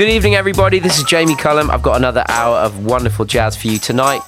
Good 0.00 0.08
evening, 0.08 0.34
everybody. 0.34 0.78
This 0.78 0.96
is 0.96 1.04
Jamie 1.04 1.36
Cullum. 1.36 1.70
I've 1.70 1.82
got 1.82 1.98
another 1.98 2.24
hour 2.26 2.56
of 2.56 2.86
wonderful 2.86 3.26
jazz 3.26 3.54
for 3.54 3.68
you 3.68 3.78
tonight. 3.78 4.22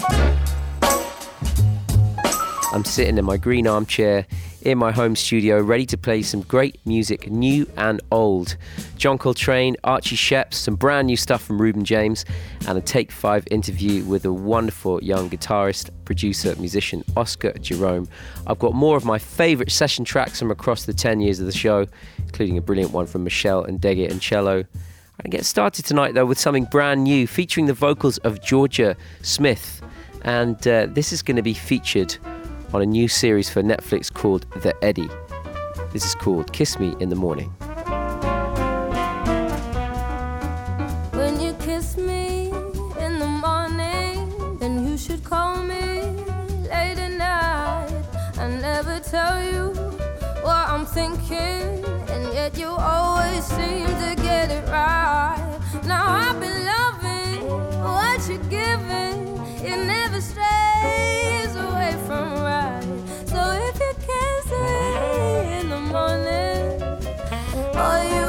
I'm 2.74 2.84
sitting 2.84 3.16
in 3.16 3.24
my 3.24 3.38
green 3.38 3.66
armchair 3.66 4.26
in 4.60 4.76
my 4.76 4.92
home 4.92 5.16
studio, 5.16 5.62
ready 5.62 5.86
to 5.86 5.96
play 5.96 6.20
some 6.20 6.42
great 6.42 6.78
music, 6.84 7.30
new 7.30 7.66
and 7.78 8.02
old. 8.10 8.58
John 8.98 9.16
Coltrane, 9.16 9.76
Archie 9.82 10.14
Sheps, 10.14 10.56
some 10.56 10.74
brand 10.74 11.06
new 11.06 11.16
stuff 11.16 11.42
from 11.42 11.58
Reuben 11.58 11.86
James, 11.86 12.26
and 12.68 12.76
a 12.76 12.82
Take 12.82 13.10
Five 13.10 13.48
interview 13.50 14.04
with 14.04 14.26
a 14.26 14.32
wonderful 14.32 15.02
young 15.02 15.30
guitarist, 15.30 15.88
producer, 16.04 16.54
musician, 16.56 17.02
Oscar 17.16 17.54
Jerome. 17.54 18.06
I've 18.46 18.58
got 18.58 18.74
more 18.74 18.98
of 18.98 19.06
my 19.06 19.18
favourite 19.18 19.72
session 19.72 20.04
tracks 20.04 20.38
from 20.38 20.50
across 20.50 20.84
the 20.84 20.92
10 20.92 21.22
years 21.22 21.40
of 21.40 21.46
the 21.46 21.52
show, 21.52 21.86
including 22.18 22.58
a 22.58 22.60
brilliant 22.60 22.92
one 22.92 23.06
from 23.06 23.24
Meshell 23.24 23.66
and 23.66 23.82
I'm 23.82 23.94
going 23.94 24.66
to 25.20 25.28
get 25.28 25.44
started 25.44 25.84
tonight, 25.84 26.14
though, 26.14 26.26
with 26.26 26.38
something 26.38 26.64
brand 26.64 27.04
new 27.04 27.26
featuring 27.26 27.66
the 27.66 27.74
vocals 27.74 28.18
of 28.18 28.40
Jorja 28.40 28.96
Smith. 29.22 29.82
And 30.22 30.56
uh, 30.66 30.86
this 30.86 31.12
is 31.12 31.22
going 31.22 31.36
to 31.36 31.42
be 31.42 31.54
featured 31.54 32.16
on 32.72 32.82
a 32.82 32.86
new 32.86 33.08
series 33.08 33.50
for 33.50 33.62
Netflix 33.62 34.12
called 34.12 34.46
The 34.62 34.74
Eddy. 34.82 35.08
This 35.92 36.04
is 36.04 36.14
called 36.14 36.52
Kiss 36.52 36.78
Me 36.78 36.94
in 37.00 37.08
the 37.08 37.16
Morning. 37.16 37.50
When 41.12 41.40
you 41.40 41.52
kiss 41.54 41.96
me 41.96 42.46
in 42.98 43.18
the 43.18 43.26
morning, 43.26 44.58
then 44.58 44.88
you 44.88 44.96
should 44.96 45.22
call 45.22 45.62
me 45.62 46.00
late 46.70 46.98
at 46.98 47.12
night. 47.12 47.90
I 48.38 48.48
never 48.60 49.00
tell 49.00 49.44
you 49.44 49.74
what 50.42 50.68
I'm 50.68 50.86
thinking, 50.86 51.84
and 52.08 52.32
yet 52.32 52.56
you 52.58 52.68
always 52.68 53.44
seem 53.44 53.86
right. 54.72 55.58
Now 55.84 56.04
I've 56.06 56.40
been 56.40 56.64
loving 56.74 57.48
what 57.84 58.20
you're 58.28 58.38
giving, 58.48 59.16
it 59.70 59.78
never 59.86 60.20
stays 60.20 61.54
away 61.66 61.92
from 62.06 62.26
right. 62.40 62.82
So 63.26 63.38
if 63.68 63.74
you 63.84 63.92
kiss 64.08 64.46
me 64.50 65.60
in 65.60 65.68
the 65.68 65.80
morning, 65.94 66.64
oh, 67.84 67.98
you 68.14 68.21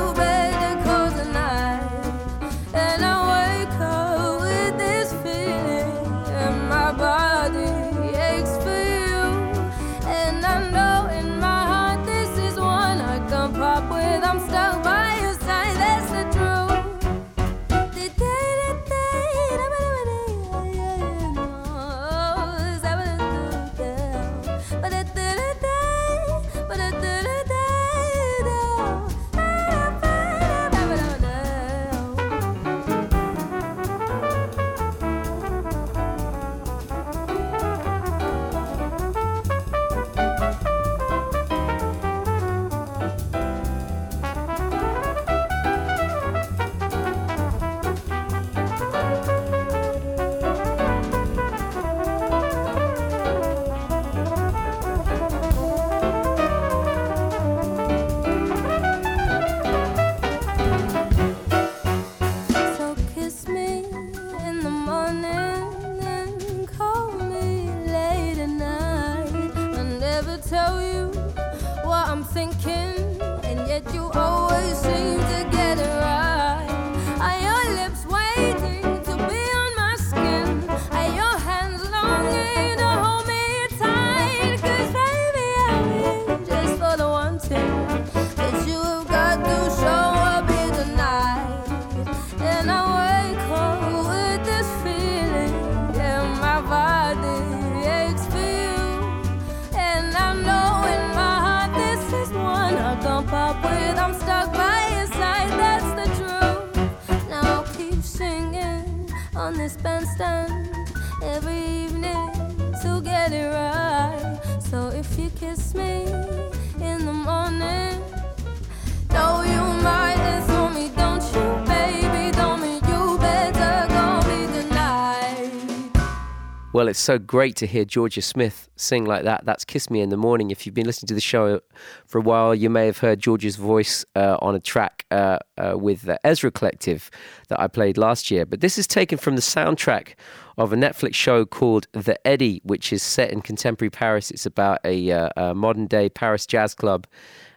Well, 126.74 126.88
it's 126.88 127.00
so 127.00 127.20
great 127.20 127.56
to 127.58 127.68
hear 127.68 127.86
Jorja 127.86 128.24
Smith 128.24 128.68
sing 128.78 129.06
like 129.06 129.26
that. 129.26 129.46
That's 129.46 129.64
Kiss 129.64 129.92
Me 129.92 130.02
in 130.02 130.10
the 130.10 130.18
Morning. 130.18 130.50
If 130.50 130.66
you've 130.66 130.74
been 130.74 130.88
listening 130.88 131.10
to 131.10 131.14
the 131.14 131.22
show 131.22 131.62
for 132.08 132.18
a 132.18 132.22
while, 132.22 132.56
you 132.56 132.68
may 132.68 132.88
have 132.88 132.98
heard 132.98 133.22
Jorja's 133.22 133.58
voice 133.58 134.04
uh, 134.16 134.38
on 134.42 134.56
a 134.56 134.60
track 134.60 135.06
uh, 135.12 135.38
uh, 135.56 135.78
with 135.78 136.02
the 136.02 136.20
Ezra 136.26 136.50
Collective 136.50 137.12
that 137.50 137.60
I 137.60 137.68
played 137.68 138.00
last 138.00 138.32
year. 138.32 138.48
But 138.48 138.62
this 138.62 138.80
is 138.80 138.88
taken 138.88 139.20
from 139.20 139.36
the 139.36 139.42
soundtrack 139.44 140.16
of 140.58 140.74
a 140.74 140.76
Netflix 140.76 141.14
show 141.14 141.46
called 141.46 141.86
The 141.92 142.20
Eddy, 142.26 142.60
which 142.64 142.92
is 142.92 143.04
set 143.04 143.30
in 143.30 143.42
contemporary 143.42 143.92
Paris. 143.92 144.32
It's 144.32 144.48
about 144.48 144.80
a, 144.84 145.12
uh, 145.12 145.30
a 145.38 145.54
modern 145.54 145.86
day 145.86 146.10
Paris 146.10 146.48
jazz 146.48 146.74
club 146.74 147.06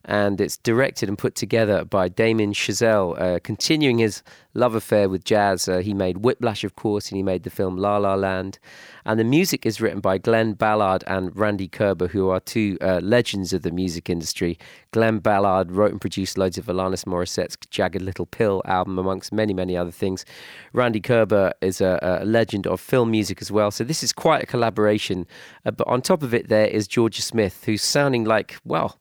and 0.07 0.41
it's 0.41 0.57
directed 0.57 1.09
and 1.09 1.19
put 1.19 1.35
together 1.35 1.85
by 1.85 2.09
Damien 2.09 2.53
Chazelle, 2.53 3.21
uh, 3.21 3.41
continuing 3.43 3.99
his 3.99 4.23
love 4.55 4.77
affair 4.77 5.09
with 5.09 5.25
jazz. 5.25 5.69
Uh, 5.69 5.79
he 5.79 5.93
made 5.93 6.19
Whiplash, 6.19 6.63
of 6.63 6.77
course, 6.77 7.11
and 7.11 7.17
he 7.17 7.23
made 7.25 7.43
the 7.43 7.51
film 7.51 7.77
La 7.77 7.99
La 7.99 8.15
Land. 8.15 8.61
And 9.05 9.19
the 9.19 9.25
music 9.25 9.67
is 9.67 9.81
written 9.81 10.01
by 10.01 10.19
Glenn 10.19 10.55
Ballard 10.55 11.03
and 11.09 11.37
Randy 11.37 11.67
Kerber, 11.67 12.07
who 12.07 12.31
are 12.31 12.39
two 12.39 12.79
uh, 12.81 13.01
legends 13.03 13.53
of 13.53 13.63
the 13.63 13.73
music 13.73 14.09
industry. 14.09 14.59
Glenn 14.93 15.19
Ballard 15.19 15.73
wrote 15.73 15.91
and 15.91 16.01
produced 16.01 16.39
loads 16.39 16.57
of 16.57 16.67
Alanis 16.67 17.05
Morissette's 17.05 17.57
Jagged 17.69 18.01
Little 18.01 18.27
Pill 18.27 18.63
album, 18.65 18.99
amongst 19.01 19.33
many, 19.33 19.53
many 19.53 19.77
other 19.77 19.91
things. 19.91 20.25
Randy 20.73 21.01
Kerber 21.01 21.53
is 21.61 21.81
a, 21.81 21.99
a 22.21 22.25
legend 22.25 22.67
of 22.69 22.81
film 22.81 23.11
music 23.11 23.43
as 23.43 23.51
well. 23.51 23.73
So 23.73 23.83
this 23.83 24.05
is 24.05 24.13
quite 24.13 24.45
a 24.45 24.47
collaboration. 24.47 25.27
Uh, 25.65 25.73
but 25.73 25.87
on 25.89 26.01
top 26.01 26.23
of 26.23 26.33
it, 26.33 26.49
there 26.49 26.67
is 26.67 26.87
Jorja 26.87 27.21
Smith, 27.21 27.65
who's 27.65 27.83
sounding 27.83 28.25
like, 28.25 28.57
well, 28.65 29.01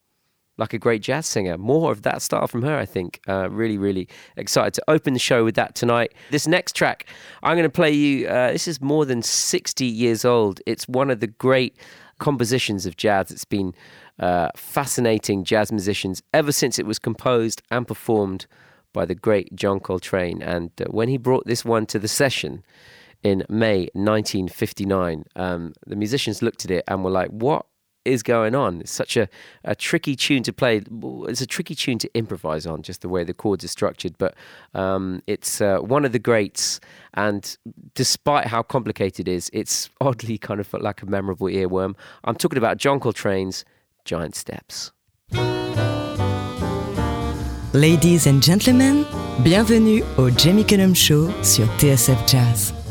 like 0.58 0.74
a 0.74 0.78
great 0.78 1.02
jazz 1.02 1.26
singer. 1.26 1.58
More 1.58 1.92
of 1.92 2.04
that 2.04 2.22
style 2.22 2.48
from 2.48 2.64
her, 2.64 2.78
I 2.78 2.86
think. 2.86 3.20
Uh, 3.28 3.50
really, 3.50 3.78
really 3.78 4.08
excited 4.38 4.74
to 4.76 4.84
open 4.88 5.14
the 5.14 5.20
show 5.20 5.44
with 5.44 5.56
that 5.56 5.76
tonight. 5.76 6.14
This 6.32 6.48
next 6.48 6.76
track, 6.76 7.08
I'm 7.44 7.56
going 7.56 7.64
to 7.64 7.70
play 7.70 7.92
you. 7.92 8.28
Uh, 8.28 8.52
this 8.52 8.68
is 8.68 8.82
more 8.82 9.06
than 9.06 9.22
60 9.22 9.86
years 9.86 10.26
old. 10.26 10.62
It's 10.66 10.88
one 10.88 11.10
of 11.10 11.20
the 11.20 11.28
great 11.28 11.78
compositions 12.20 12.86
of 12.86 12.96
jazz. 12.96 13.32
It's 13.32 13.46
been 13.46 13.74
uh, 14.20 14.50
fascinating 14.56 15.44
jazz 15.44 15.72
musicians 15.72 16.24
ever 16.34 16.52
since 16.52 16.80
it 16.80 16.86
was 16.86 17.00
composed 17.00 17.62
and 17.70 17.88
performed 17.88 18.48
by 18.94 19.06
the 19.06 19.16
great 19.16 19.54
John 19.56 19.82
Coltrane. 19.82 20.42
And 20.42 20.72
uh, 20.80 20.86
when 20.86 21.10
he 21.10 21.18
brought 21.18 21.46
this 21.46 21.66
one 21.66 21.86
to 21.88 22.00
the 22.00 22.08
session, 22.08 22.64
in 23.24 23.44
May 23.50 23.90
1959, 23.94 25.26
um, 25.36 25.74
the 25.88 25.96
musicians 25.96 26.44
looked 26.44 26.64
at 26.64 26.70
it 26.70 26.84
and 26.88 27.04
were 27.04 27.10
like, 27.10 27.30
What 27.32 27.66
is 28.06 28.24
going 28.24 28.56
on. 28.56 28.82
It's 28.82 28.92
such 28.92 29.18
a, 29.18 29.28
a 29.64 29.76
tricky 29.76 30.16
tune 30.16 30.44
to 30.44 30.54
play. 30.54 30.82
It's 31.28 31.42
a 31.42 31.48
tricky 31.48 31.76
tune 31.76 31.98
to 32.00 32.10
improvise 32.16 32.66
on, 32.66 32.82
just 32.82 33.02
the 33.02 33.10
way 33.10 33.24
the 33.24 33.34
chords 33.34 33.64
are 33.64 33.70
structured. 33.70 34.18
But 34.18 34.36
um, 34.74 35.22
it's 35.28 35.62
uh, 35.62 35.80
one 35.80 36.06
of 36.06 36.12
the 36.12 36.20
greats. 36.20 36.80
And 37.16 37.58
despite 37.94 38.48
how 38.48 38.64
complicated 38.64 39.28
it 39.28 39.32
is, 39.32 39.50
it's 39.54 39.90
oddly 40.02 40.38
kind 40.38 40.60
of 40.60 40.72
like 40.74 41.02
a 41.02 41.06
memorable 41.06 41.48
earworm. 41.48 41.96
I'm 42.24 42.36
talking 42.36 42.58
about 42.58 42.78
John 42.78 43.00
Coltrane's 43.00 43.66
Giant 44.06 44.36
Steps. 44.36 44.92
Ladies 47.74 48.26
and 48.26 48.42
gentlemen, 48.42 49.06
bienvenue 49.44 50.02
au 50.18 50.30
Jamie 50.30 50.64
Cullum 50.64 50.94
Show 50.96 51.30
sur 51.44 51.66
TSF 51.78 52.26
Jazz. 52.26 52.85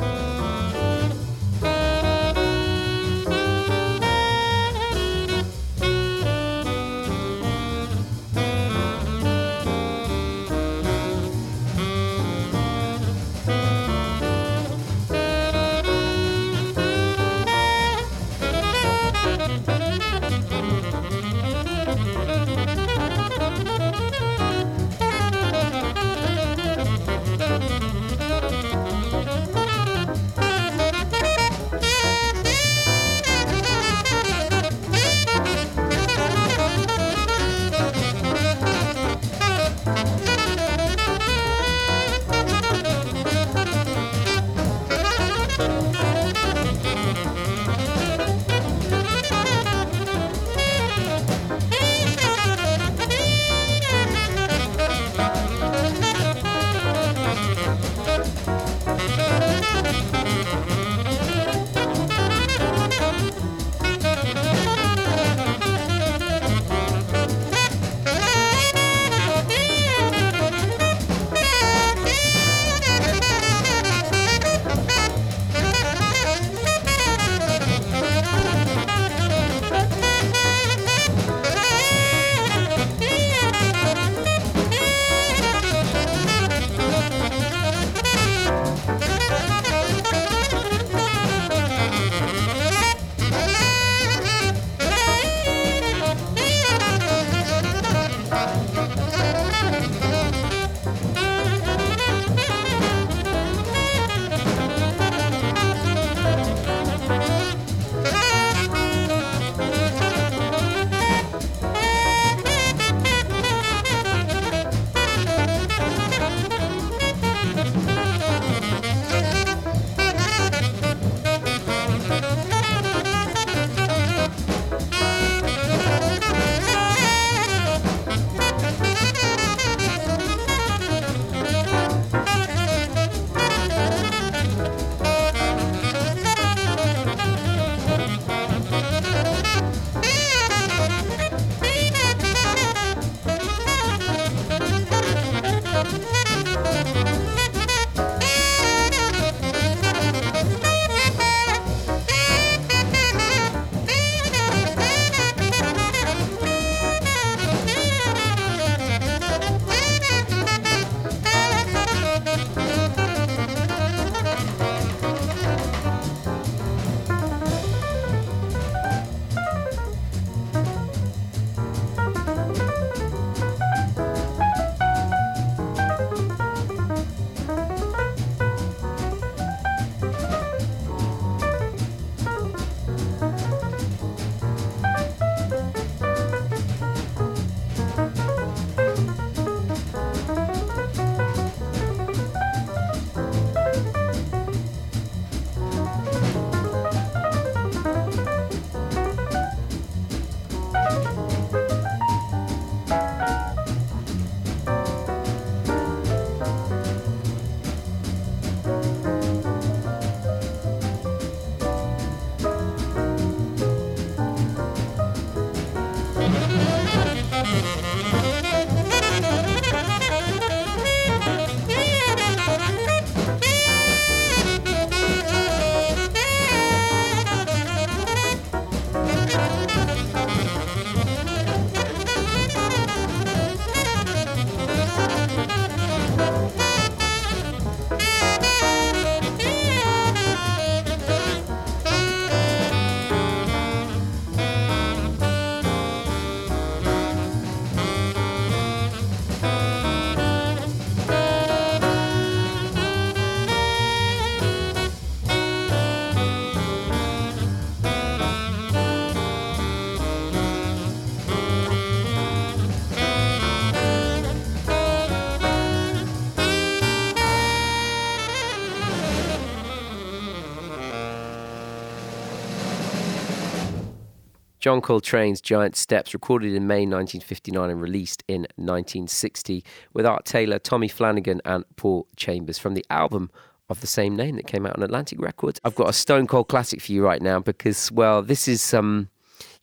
John 274.65 274.81
Coltrane's 274.81 275.43
Giant 275.43 275.77
Steps, 275.77 276.15
recorded 276.15 276.55
in 276.55 276.67
May 276.67 276.87
1959 276.87 277.69
and 277.69 277.83
released 277.83 278.25
in 278.27 278.47
1960, 278.57 279.63
with 279.93 280.07
Art 280.07 280.25
Taylor, 280.25 280.59
Tommy 280.59 280.89
Flanagan, 280.89 281.43
and 281.45 281.67
Paul 281.77 282.07
Chambers 282.17 282.57
from 282.57 282.73
the 282.73 282.87
album 282.89 283.31
of 283.69 283.83
the 283.83 283.87
same 283.87 284.17
name 284.17 284.37
that 284.37 284.47
came 284.47 284.65
out 284.65 284.75
on 284.75 284.83
Atlantic 284.83 285.21
Records. 285.21 285.61
I've 285.67 285.75
got 285.75 285.91
a 285.91 285.93
stone 285.93 286.27
cold 286.27 286.49
classic 286.49 286.81
for 286.81 286.93
you 286.93 287.05
right 287.05 287.21
now 287.21 287.41
because, 287.41 287.93
well, 287.93 288.23
this 288.23 288.49
is 288.49 288.63
some. 288.63 288.87
Um, 288.87 289.09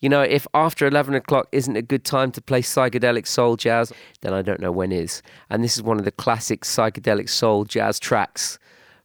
you 0.00 0.08
know, 0.08 0.22
if 0.22 0.46
after 0.54 0.86
11 0.86 1.14
o'clock 1.14 1.48
isn't 1.50 1.74
a 1.74 1.82
good 1.82 2.04
time 2.04 2.30
to 2.30 2.40
play 2.40 2.62
psychedelic 2.62 3.26
soul 3.26 3.56
jazz, 3.56 3.92
then 4.20 4.32
I 4.32 4.40
don't 4.40 4.60
know 4.60 4.70
when 4.70 4.92
is. 4.92 5.20
And 5.50 5.64
this 5.64 5.76
is 5.76 5.82
one 5.82 5.98
of 5.98 6.04
the 6.04 6.12
classic 6.12 6.60
psychedelic 6.60 7.28
soul 7.28 7.64
jazz 7.64 7.98
tracks 7.98 8.56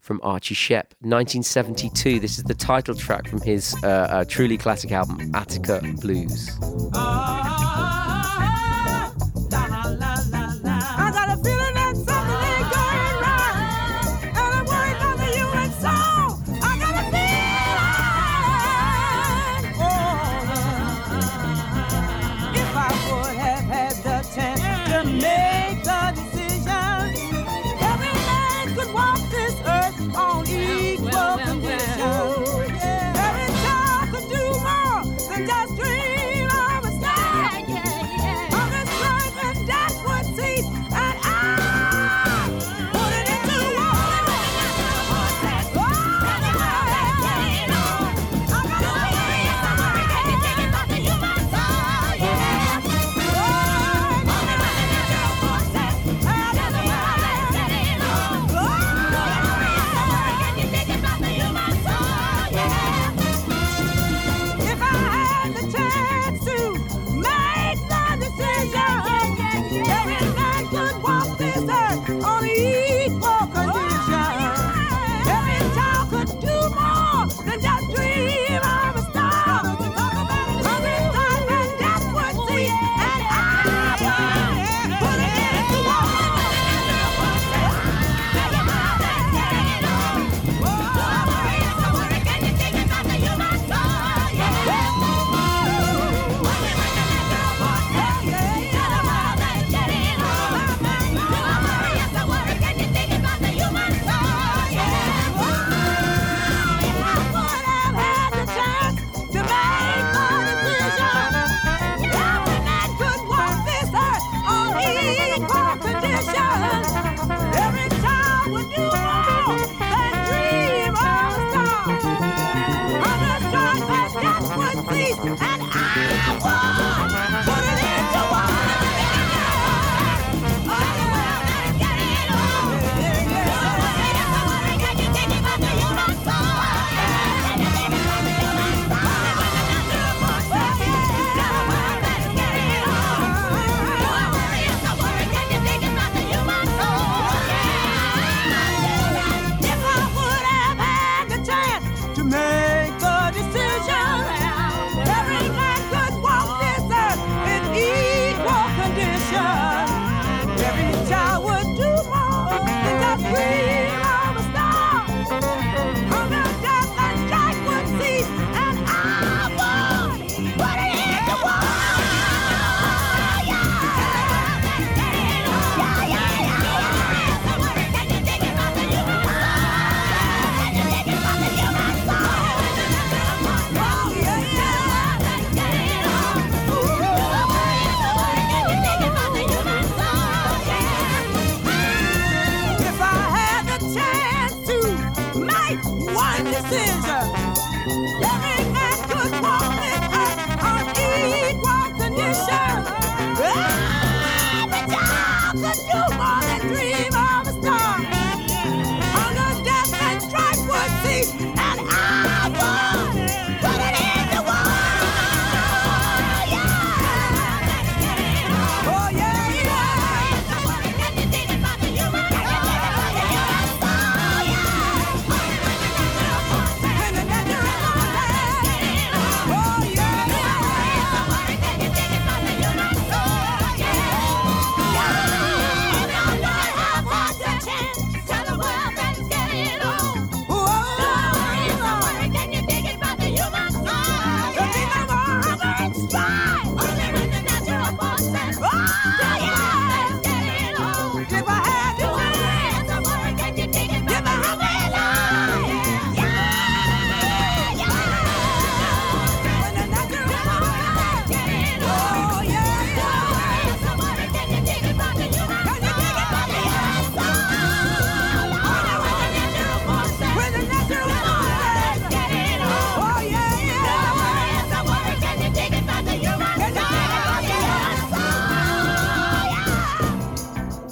from 0.07 0.21
Archie 0.23 0.55
Shepp. 0.55 0.93
1972, 1.01 2.21
this 2.21 2.37
is 2.37 2.45
the 2.45 2.53
title 2.53 2.95
track 2.95 3.27
from 3.27 3.41
his 3.41 3.75
uh, 3.83 3.87
uh, 3.87 4.25
truly 4.25 4.57
classic 4.57 4.93
album, 4.93 5.19
Attica 5.35 5.81
Blues. 5.99 6.49
Ah. 6.63 6.95
ah, 6.95 7.43
ah, 7.43 7.91
ah. 7.91 7.96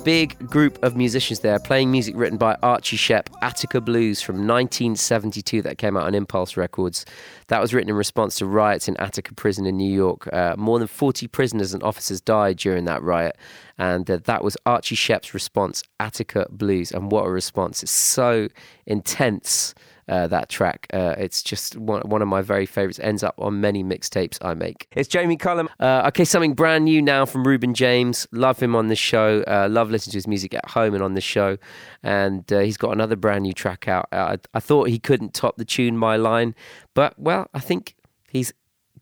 Big 0.05 0.37
group 0.51 0.77
of 0.83 0.95
musicians 0.95 1.39
there 1.39 1.57
playing 1.57 1.89
music 1.89 2.15
written 2.15 2.37
by 2.37 2.55
Archie 2.61 2.95
Shepp, 2.95 3.25
Attica 3.41 3.81
Blues 3.81 4.21
from 4.21 4.35
1972 4.35 5.63
that 5.63 5.79
came 5.79 5.97
out 5.97 6.03
on 6.03 6.13
Impulse 6.13 6.55
Records. 6.55 7.07
That 7.47 7.59
was 7.59 7.73
written 7.73 7.89
in 7.89 7.95
response 7.95 8.37
to 8.37 8.45
riots 8.45 8.87
in 8.87 8.95
Attica 8.97 9.33
Prison 9.33 9.65
in 9.65 9.77
New 9.77 9.91
York. 9.91 10.31
Uh, 10.31 10.53
more 10.59 10.77
than 10.77 10.87
40 10.87 11.27
prisoners 11.27 11.73
and 11.73 11.81
officers 11.81 12.21
died 12.21 12.57
during 12.57 12.85
that 12.85 13.01
riot, 13.01 13.35
and 13.79 14.09
uh, 14.09 14.19
that 14.25 14.43
was 14.43 14.55
Archie 14.67 14.95
Shepp's 14.95 15.33
response, 15.33 15.81
Attica 15.99 16.45
Blues. 16.51 16.91
And 16.91 17.11
what 17.11 17.25
a 17.25 17.31
response! 17.31 17.81
It's 17.81 17.91
so 17.91 18.47
intense 18.85 19.73
uh, 20.07 20.27
that 20.27 20.49
track. 20.49 20.87
Uh, 20.93 21.15
it's 21.17 21.41
just 21.41 21.75
one, 21.77 22.01
one 22.01 22.21
of 22.21 22.27
my 22.27 22.41
very 22.41 22.65
favorites. 22.65 22.99
Ends 22.99 23.23
up 23.23 23.35
on 23.37 23.61
many 23.61 23.83
mixtapes 23.83 24.37
I 24.41 24.53
make. 24.53 24.87
It's 24.91 25.07
Jamie 25.07 25.37
Cullum. 25.37 25.69
Uh, 25.79 26.03
okay, 26.07 26.25
something 26.25 26.53
brand 26.53 26.85
new 26.85 27.01
now 27.01 27.25
from 27.25 27.45
Reuben 27.45 27.73
James. 27.73 28.27
Love 28.31 28.59
him 28.59 28.75
on 28.75 28.87
the 28.87 28.95
show. 28.95 29.43
Uh, 29.47 29.67
love 29.69 29.89
listening 29.89 30.11
to 30.11 30.17
his 30.17 30.27
music 30.27 30.53
at 30.53 30.69
home 30.69 30.93
and 30.93 31.03
on 31.03 31.13
the 31.13 31.21
show. 31.21 31.57
And 32.03 32.51
uh, 32.53 32.59
he's 32.59 32.77
got 32.77 32.91
another 32.91 33.15
brand 33.15 33.43
new 33.43 33.53
track 33.53 33.87
out. 33.87 34.07
I, 34.11 34.37
I 34.53 34.59
thought 34.59 34.89
he 34.89 34.99
couldn't 34.99 35.33
top 35.33 35.57
the 35.57 35.65
tune 35.65 35.97
My 35.97 36.17
Line, 36.17 36.55
but 36.93 37.17
well, 37.17 37.49
I 37.53 37.59
think 37.59 37.95
he's 38.29 38.53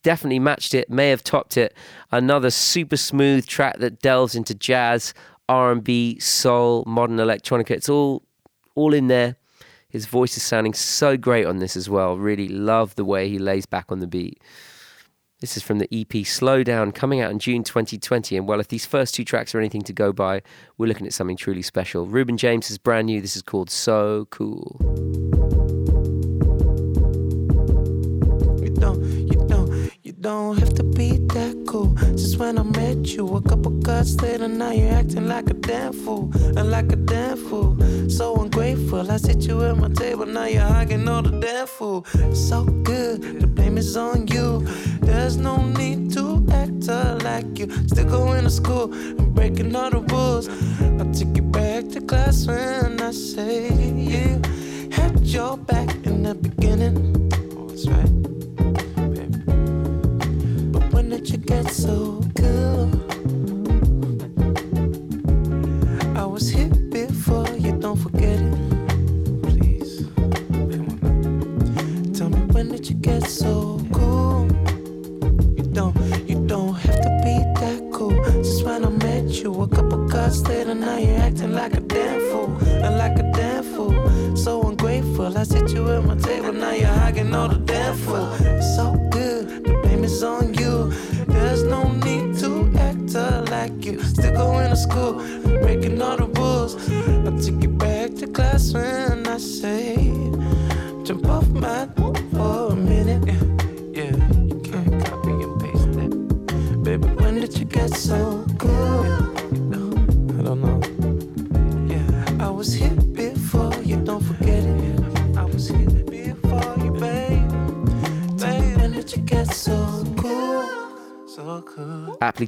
definitely 0.03 0.39
matched 0.39 0.74
it. 0.74 0.89
May 0.89 1.10
have 1.10 1.24
topped 1.24 1.57
it. 1.57 1.75
Another 2.12 2.50
super 2.50 2.98
smooth 2.98 3.45
track 3.45 3.79
that 3.79 4.00
delves 4.00 4.36
into 4.36 4.53
jazz, 4.53 5.13
R&B, 5.50 6.19
soul, 6.19 6.83
modern 6.88 7.17
electronica. 7.17 7.72
It's 7.72 7.89
all 7.89 8.24
all 8.75 8.93
in 8.93 9.07
there 9.07 9.38
his 9.94 10.08
voice 10.08 10.36
is 10.36 10.42
sounding 10.42 10.74
so 10.74 11.18
great 11.18 11.46
on 11.46 11.60
this 11.60 11.78
as 11.78 11.88
well. 11.88 12.18
Really 12.18 12.48
love 12.48 12.96
the 12.96 13.06
way 13.06 13.30
he 13.30 13.38
lays 13.38 13.68
back 13.68 13.92
on 13.92 14.00
the 14.00 14.08
beat. 14.08 14.42
This 15.40 15.56
is 15.56 15.62
from 15.62 15.78
the 15.78 15.88
EP 15.92 16.26
Slow 16.26 16.64
Down, 16.64 16.92
coming 16.92 17.22
out 17.22 17.30
in 17.30 17.38
June 17.38 17.64
2020. 17.64 18.36
And 18.36 18.48
well, 18.48 18.60
if 18.60 18.70
these 18.70 18.88
first 18.88 19.14
two 19.14 19.24
tracks 19.24 19.54
are 19.54 19.60
anything 19.60 19.84
to 19.84 19.94
go 19.94 20.12
by, 20.12 20.42
we're 20.80 20.88
looking 20.88 21.06
at 21.06 21.14
something 21.14 21.38
truly 21.38 21.62
special. 21.62 22.08
Reuben 22.08 22.38
James 22.38 22.72
is 22.72 22.80
brand 22.80 23.06
new. 23.06 23.22
This 23.22 23.36
is 23.36 23.44
called 23.44 23.70
So 23.70 24.28
Cool. 24.32 24.80
Don't 30.24 30.58
have 30.58 30.74
to 30.74 30.84
be 30.84 31.18
that 31.36 31.65
cool. 31.68 31.98
Since 31.98 32.38
when 32.38 32.58
I 32.58 32.63
met 32.63 33.13
you, 33.13 33.27
a 33.36 33.42
couple 33.42 33.74
cuts 33.84 34.15
later, 34.22 34.48
now 34.48 34.72
you're 34.72 34.94
acting 34.94 35.27
like 35.27 35.50
a 35.50 35.53
damn 35.53 35.92
fool, 35.92 36.32
and 36.58 36.72
like 36.72 36.94
a 36.94 36.96
damn 36.96 37.36
fool. 37.36 37.75
So 38.10 38.38
ungrateful, 38.38 39.12
I 39.12 39.18
sit 39.18 39.42
you 39.42 39.62
at 39.65 39.75
my 39.75 39.89
table, 39.89 40.25
now 40.25 40.46
you're 40.46 40.62
hugging 40.62 41.10
all 41.10 41.22
the 41.22 41.38
damn 41.42 41.68
fool. 41.68 42.06
so 42.34 42.63
good, 42.63 43.42
the 43.42 43.48
blame 43.48 43.77
is 43.77 43.98
on 43.98 44.27
you. 44.27 44.65
There's 45.01 45.36
no 45.36 45.58
need 45.58 46.13
to 46.13 46.46
act 46.53 46.88
like 47.24 47.60
you. 47.60 47.70
Still 47.88 48.06
going 48.06 48.44
to 48.46 48.50
school 48.50 48.94
and 48.94 49.36
breaking 49.36 49.75
all 49.75 49.89
the 49.89 50.00
rules. 50.00 50.48
I'll 51.00 51.13
take 51.13 51.36
you 51.36 51.44
back 51.44 51.89
to 51.89 52.01
class 52.01 52.48
when 52.48 52.73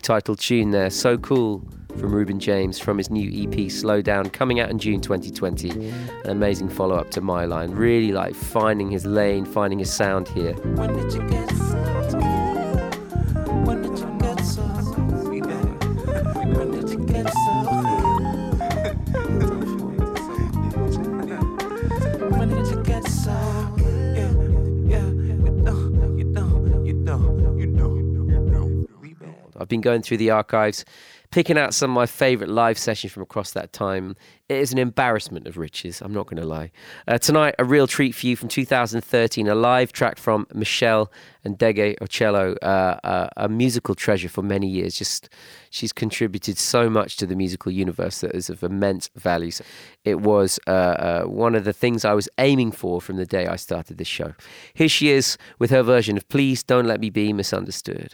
titled 0.05 0.37
tune 0.37 0.69
there, 0.69 0.91
So 0.91 1.17
Cool 1.17 1.63
from 1.97 2.13
Reuben 2.13 2.39
James 2.39 2.77
from 2.77 2.99
his 2.99 3.09
new 3.09 3.27
EP 3.43 3.71
Slow 3.71 4.03
Down, 4.03 4.29
coming 4.29 4.59
out 4.59 4.69
in 4.69 4.77
June 4.77 5.01
2020. 5.01 5.71
An 5.71 6.29
amazing 6.29 6.69
follow 6.69 6.95
up 6.95 7.09
to 7.11 7.21
My 7.21 7.45
Line. 7.45 7.71
Really 7.71 8.11
like 8.11 8.35
finding 8.35 8.91
his 8.91 9.03
lane, 9.05 9.45
finding 9.45 9.79
his 9.79 9.91
sound 9.91 10.27
here. 10.27 10.53
I've 29.65 29.69
been 29.69 29.81
going 29.81 30.03
through 30.03 30.17
the 30.17 30.29
archives, 30.29 30.85
picking 31.31 31.57
out 31.57 31.73
some 31.73 31.89
of 31.89 31.95
my 31.95 32.05
favourite 32.05 32.51
live 32.51 32.77
sessions 32.77 33.11
from 33.11 33.23
across 33.23 33.49
that 33.53 33.73
time. 33.73 34.15
It 34.47 34.57
is 34.57 34.71
an 34.71 34.77
embarrassment 34.77 35.47
of 35.47 35.57
riches, 35.57 36.03
I'm 36.03 36.13
not 36.13 36.27
going 36.27 36.39
to 36.39 36.47
lie. 36.47 36.71
Uh, 37.07 37.17
tonight, 37.17 37.55
a 37.57 37.65
real 37.65 37.87
treat 37.87 38.13
for 38.13 38.27
you 38.27 38.35
from 38.35 38.47
2013, 38.47 39.47
a 39.47 39.55
live 39.55 39.91
track 39.91 40.19
from 40.19 40.45
Michelle 40.53 41.11
Ndege 41.47 41.95
Ocello, 41.99 42.55
uh, 42.61 42.99
uh, 43.03 43.29
a 43.37 43.49
musical 43.49 43.95
treasure 43.95 44.29
for 44.29 44.43
many 44.43 44.67
years. 44.67 44.95
Just 44.95 45.29
she's 45.71 45.91
contributed 45.91 46.59
so 46.59 46.87
much 46.87 47.17
to 47.17 47.25
the 47.25 47.35
musical 47.35 47.71
universe 47.71 48.21
that 48.21 48.35
is 48.35 48.51
of 48.51 48.61
immense 48.61 49.09
value. 49.15 49.49
So 49.49 49.65
it 50.03 50.21
was 50.21 50.59
uh, 50.67 50.69
uh, 50.69 51.23
one 51.23 51.55
of 51.55 51.63
the 51.63 51.73
things 51.73 52.05
I 52.05 52.13
was 52.13 52.29
aiming 52.37 52.71
for 52.71 53.01
from 53.01 53.15
the 53.15 53.25
day 53.25 53.47
I 53.47 53.55
started 53.55 53.97
this 53.97 54.07
show. 54.07 54.35
Here 54.75 54.89
she 54.89 55.09
is 55.09 55.39
with 55.57 55.71
her 55.71 55.81
version 55.81 56.17
of 56.17 56.29
Please 56.29 56.61
Don't 56.61 56.85
Let 56.85 56.99
Me 56.99 57.09
Be 57.09 57.33
Misunderstood. 57.33 58.13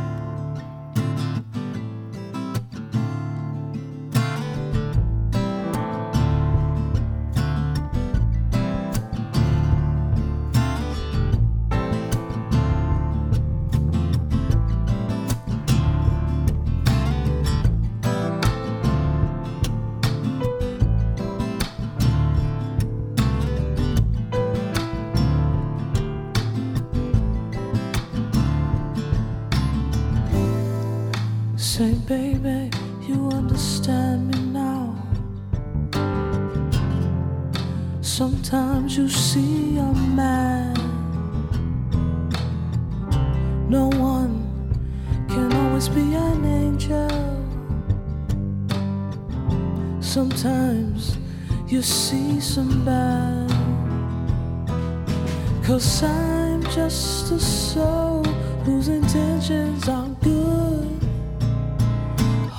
just 56.73 57.31
a 57.33 57.39
soul 57.39 58.23
whose 58.63 58.87
intentions 58.87 59.89
are 59.89 60.07
good. 60.21 60.99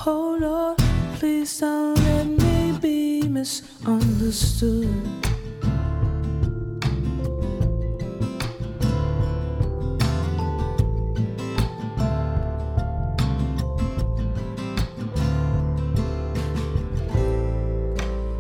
Oh 0.05 0.37
Lord, 0.39 0.79
please 1.15 1.59
don't 1.59 1.95
let 1.95 2.27
me 2.27 2.79
be 2.79 3.23
misunderstood. 3.27 4.93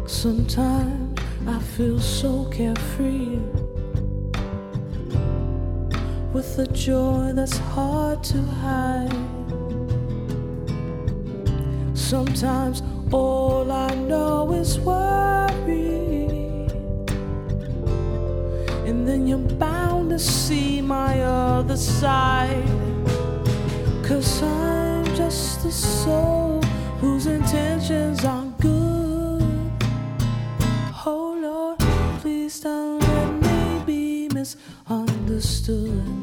Sometimes 0.06 1.18
I 1.46 1.58
feel 1.58 1.98
so 1.98 2.44
carefree 2.50 3.38
with 6.32 6.58
a 6.58 6.66
joy 6.68 7.32
that's 7.34 7.58
hard 7.58 8.24
to 8.24 8.38
hide. 8.40 9.12
Sometimes 11.94 12.82
all 13.12 13.70
I 13.70 13.94
know 13.94 14.52
is 14.52 14.78
worry, 14.80 16.26
and 18.86 19.06
then 19.06 19.26
you're 19.26 19.38
bound 19.58 20.10
to 20.10 20.18
see 20.18 20.80
my 20.80 21.20
other 21.22 21.76
side. 21.76 22.64
Cause 24.02 24.42
I'm 24.42 25.04
just 25.14 25.64
a 25.66 25.72
soul 25.72 26.62
whose 27.00 27.26
intentions 27.26 28.24
aren't 28.24 28.58
good. 28.58 29.70
Oh 31.04 31.38
Lord, 31.40 31.78
please 32.20 32.60
don't 32.60 33.00
let 33.00 33.32
me 33.42 33.82
be 33.84 34.28
misunderstood. 34.32 36.21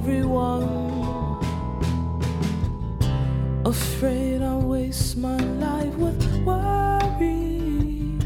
Everyone. 0.00 1.36
Afraid 3.66 4.40
I'll 4.40 4.62
waste 4.62 5.18
my 5.18 5.36
life 5.36 5.94
with 5.96 6.20
worry 6.46 8.16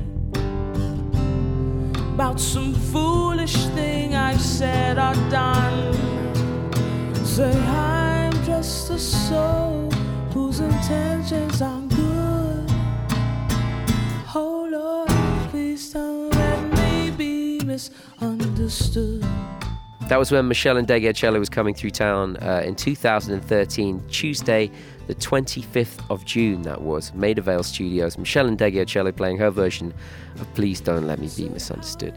about 2.15 2.39
some 2.39 2.75
foolish 2.93 3.57
thing 3.75 4.15
I've 4.15 4.41
said 4.41 4.99
or 4.99 5.15
done. 5.31 5.93
Say 7.25 7.53
I'm 7.67 8.33
just 8.45 8.91
a 8.91 8.99
soul 8.99 9.91
whose 10.33 10.61
intentions 10.61 11.61
aren't 11.61 11.91
good. 11.91 12.71
Oh 14.33 14.69
Lord, 14.71 15.09
please 15.51 15.93
don't 15.93 16.31
let 16.31 16.61
me 16.79 17.11
be 17.11 17.65
misunderstood. 17.65 19.25
That 20.09 20.19
was 20.19 20.31
when 20.31 20.47
Meshell 20.49 20.85
Ndegeocello 20.85 21.39
was 21.39 21.49
coming 21.49 21.75
through 21.75 21.91
town 21.91 22.37
uh, 22.43 22.63
in 22.63 22.77
2013, 22.77 24.03
Tuesday, 24.11 24.71
the 25.07 25.15
25th 25.15 26.05
of 26.11 26.27
June. 26.27 26.61
That 26.63 26.83
was 26.83 27.15
Maida 27.15 27.41
Vale 27.41 27.63
Studios. 27.63 28.17
Meshell 28.17 28.55
Ndegeocello 28.55 29.17
playing 29.17 29.39
her 29.39 29.51
version 29.51 29.95
of 30.39 30.55
"Please 30.55 30.83
Don't 30.83 31.07
Let 31.07 31.21
Me 31.21 31.31
Be 31.35 31.49
Misunderstood." 31.49 32.15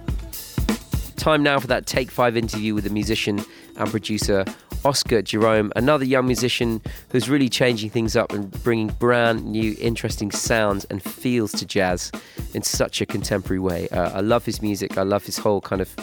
Time 1.15 1.41
now 1.41 1.59
for 1.59 1.67
that 1.67 1.85
Take 1.85 2.11
Five 2.11 2.35
interview 2.35 2.75
with 2.75 2.83
the 2.83 2.89
musician 2.89 3.43
and 3.77 3.89
producer 3.89 4.43
Oscar 4.83 5.21
Jerome, 5.21 5.71
another 5.75 6.05
young 6.05 6.25
musician 6.25 6.81
who's 7.11 7.29
really 7.29 7.49
changing 7.49 7.89
things 7.89 8.15
up 8.15 8.31
and 8.31 8.51
bringing 8.63 8.87
brand 8.87 9.45
new, 9.45 9.75
interesting 9.79 10.29
sounds 10.31 10.85
and 10.85 11.01
feels 11.01 11.51
to 11.53 11.65
jazz 11.65 12.11
in 12.53 12.61
such 12.61 13.01
a 13.01 13.05
contemporary 13.05 13.59
way. 13.59 13.89
Uh, 13.89 14.11
I 14.17 14.21
love 14.21 14.45
his 14.45 14.61
music. 14.61 14.97
I 14.97 15.03
love 15.03 15.25
his 15.25 15.37
whole 15.37 15.61
kind 15.61 15.81
of 15.81 15.95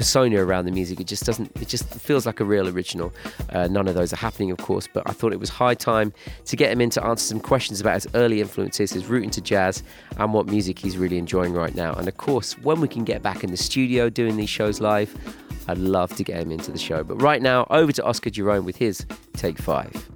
persona 0.00 0.42
around 0.42 0.64
the 0.64 0.70
music. 0.70 0.98
It 0.98 1.06
just 1.06 1.26
doesn't. 1.26 1.54
It 1.60 1.68
just 1.68 1.84
feels 1.84 2.24
like 2.24 2.40
a 2.40 2.44
real 2.44 2.66
original. 2.66 3.12
Uh, 3.50 3.68
none 3.68 3.86
of 3.86 3.94
those 3.94 4.14
are 4.14 4.16
happening, 4.16 4.50
of 4.50 4.56
course, 4.56 4.88
but 4.90 5.02
I 5.04 5.12
thought 5.12 5.34
it 5.34 5.38
was 5.38 5.50
high 5.50 5.74
time 5.74 6.14
to 6.46 6.56
get 6.56 6.72
him 6.72 6.80
in 6.80 6.88
to 6.90 7.04
answer 7.04 7.26
some 7.26 7.38
questions 7.38 7.82
about 7.82 7.96
his 7.96 8.06
early 8.14 8.40
influences, 8.40 8.94
his 8.94 9.04
route 9.04 9.24
into 9.24 9.42
jazz, 9.42 9.82
and 10.16 10.32
what 10.32 10.46
music 10.46 10.78
he's 10.78 10.96
really 10.96 11.18
enjoying 11.18 11.52
right 11.52 11.74
now. 11.74 11.92
And 11.92 12.08
of 12.08 12.16
course, 12.16 12.56
when 12.60 12.80
we 12.80 12.88
can 12.88 13.04
get 13.04 13.22
back 13.22 13.44
in 13.44 13.50
the 13.50 13.58
studio 13.58 14.08
doing 14.08 14.38
these 14.38 14.48
shows 14.48 14.80
live, 14.80 15.14
I'd 15.68 15.76
love 15.76 16.16
to 16.16 16.24
get 16.24 16.40
him 16.40 16.50
into 16.50 16.72
the 16.72 16.78
show. 16.78 17.04
But 17.04 17.20
right 17.20 17.42
now, 17.42 17.66
over 17.68 17.92
to 17.92 18.02
Oscar 18.04 18.30
Jerome 18.30 18.64
with 18.64 18.76
his 18.76 19.04
Take 19.34 19.58
Five. 19.58 20.08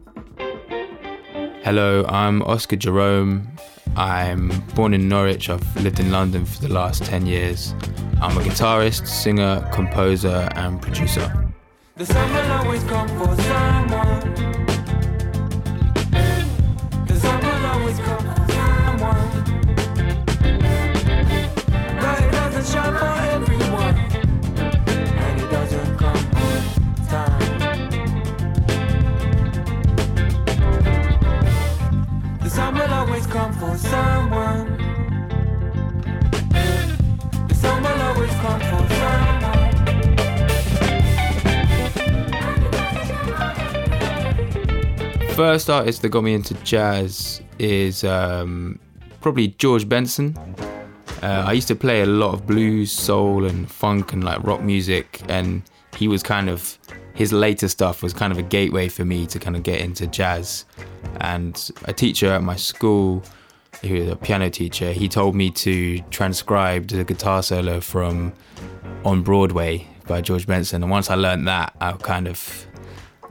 Hello, 1.62 2.06
I'm 2.08 2.40
Oscar 2.44 2.76
Jerome. 2.76 3.48
I'm 3.96 4.48
born 4.74 4.94
in 4.94 5.08
Norwich. 5.08 5.48
I've 5.50 5.82
lived 5.82 6.00
in 6.00 6.10
London 6.10 6.44
for 6.44 6.60
the 6.62 6.72
last 6.72 7.04
10 7.04 7.26
years. 7.26 7.74
I'm 8.20 8.36
a 8.36 8.40
guitarist, 8.40 9.06
singer, 9.06 9.68
composer, 9.72 10.48
and 10.54 10.80
producer. 10.80 11.32
First 45.34 45.68
artist 45.68 46.02
that 46.02 46.10
got 46.10 46.22
me 46.22 46.32
into 46.32 46.54
jazz 46.62 47.42
is 47.58 48.04
um, 48.04 48.78
probably 49.20 49.48
George 49.48 49.88
Benson. 49.88 50.38
Uh, 51.24 51.44
I 51.48 51.52
used 51.54 51.66
to 51.68 51.74
play 51.74 52.02
a 52.02 52.06
lot 52.06 52.34
of 52.34 52.46
blues, 52.46 52.92
soul, 52.92 53.44
and 53.44 53.68
funk 53.68 54.12
and 54.12 54.22
like 54.22 54.44
rock 54.44 54.62
music, 54.62 55.22
and 55.28 55.62
he 55.96 56.06
was 56.06 56.22
kind 56.22 56.48
of 56.48 56.78
his 57.14 57.32
later 57.32 57.66
stuff 57.66 58.00
was 58.00 58.12
kind 58.14 58.32
of 58.32 58.38
a 58.38 58.42
gateway 58.42 58.88
for 58.88 59.04
me 59.04 59.26
to 59.26 59.40
kind 59.40 59.56
of 59.56 59.64
get 59.64 59.80
into 59.80 60.06
jazz. 60.06 60.66
And 61.20 61.70
a 61.86 61.92
teacher 61.92 62.28
at 62.28 62.42
my 62.44 62.54
school, 62.54 63.24
who 63.82 64.00
was 64.00 64.08
a 64.10 64.16
piano 64.16 64.50
teacher, 64.50 64.92
he 64.92 65.08
told 65.08 65.34
me 65.34 65.50
to 65.50 65.98
transcribe 66.10 66.86
the 66.86 67.02
guitar 67.02 67.42
solo 67.42 67.80
from 67.80 68.32
On 69.04 69.22
Broadway 69.22 69.88
by 70.06 70.20
George 70.20 70.46
Benson. 70.46 70.84
And 70.84 70.92
once 70.92 71.10
I 71.10 71.16
learned 71.16 71.48
that, 71.48 71.74
I 71.80 71.90
kind 71.92 72.28
of 72.28 72.66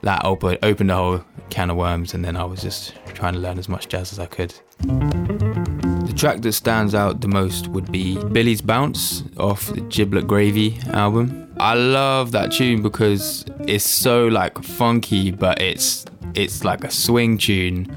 that 0.01 0.25
opened 0.25 0.59
opened 0.63 0.91
a 0.91 0.95
whole 0.95 1.23
can 1.53 1.69
of 1.69 1.77
worms, 1.77 2.15
and 2.15 2.25
then 2.25 2.35
I 2.35 2.43
was 2.45 2.61
just 2.61 2.95
trying 3.13 3.33
to 3.33 3.39
learn 3.39 3.59
as 3.59 3.69
much 3.69 3.87
jazz 3.87 4.11
as 4.11 4.17
I 4.17 4.25
could. 4.25 4.53
The 4.79 6.13
track 6.15 6.41
that 6.41 6.53
stands 6.53 6.95
out 6.95 7.21
the 7.21 7.27
most 7.27 7.67
would 7.67 7.91
be 7.91 8.17
Billie's 8.25 8.61
Bounce 8.61 9.23
off 9.37 9.67
the 9.67 9.81
Giblet 9.81 10.27
Gravy 10.27 10.79
album. 10.87 11.53
I 11.59 11.75
love 11.75 12.31
that 12.31 12.51
tune 12.51 12.81
because 12.81 13.45
it's 13.67 13.85
so 13.85 14.27
like 14.27 14.63
funky, 14.63 15.29
but 15.29 15.61
it's 15.61 16.05
it's 16.33 16.63
like 16.63 16.83
a 16.83 16.89
swing 16.89 17.37
tune. 17.37 17.95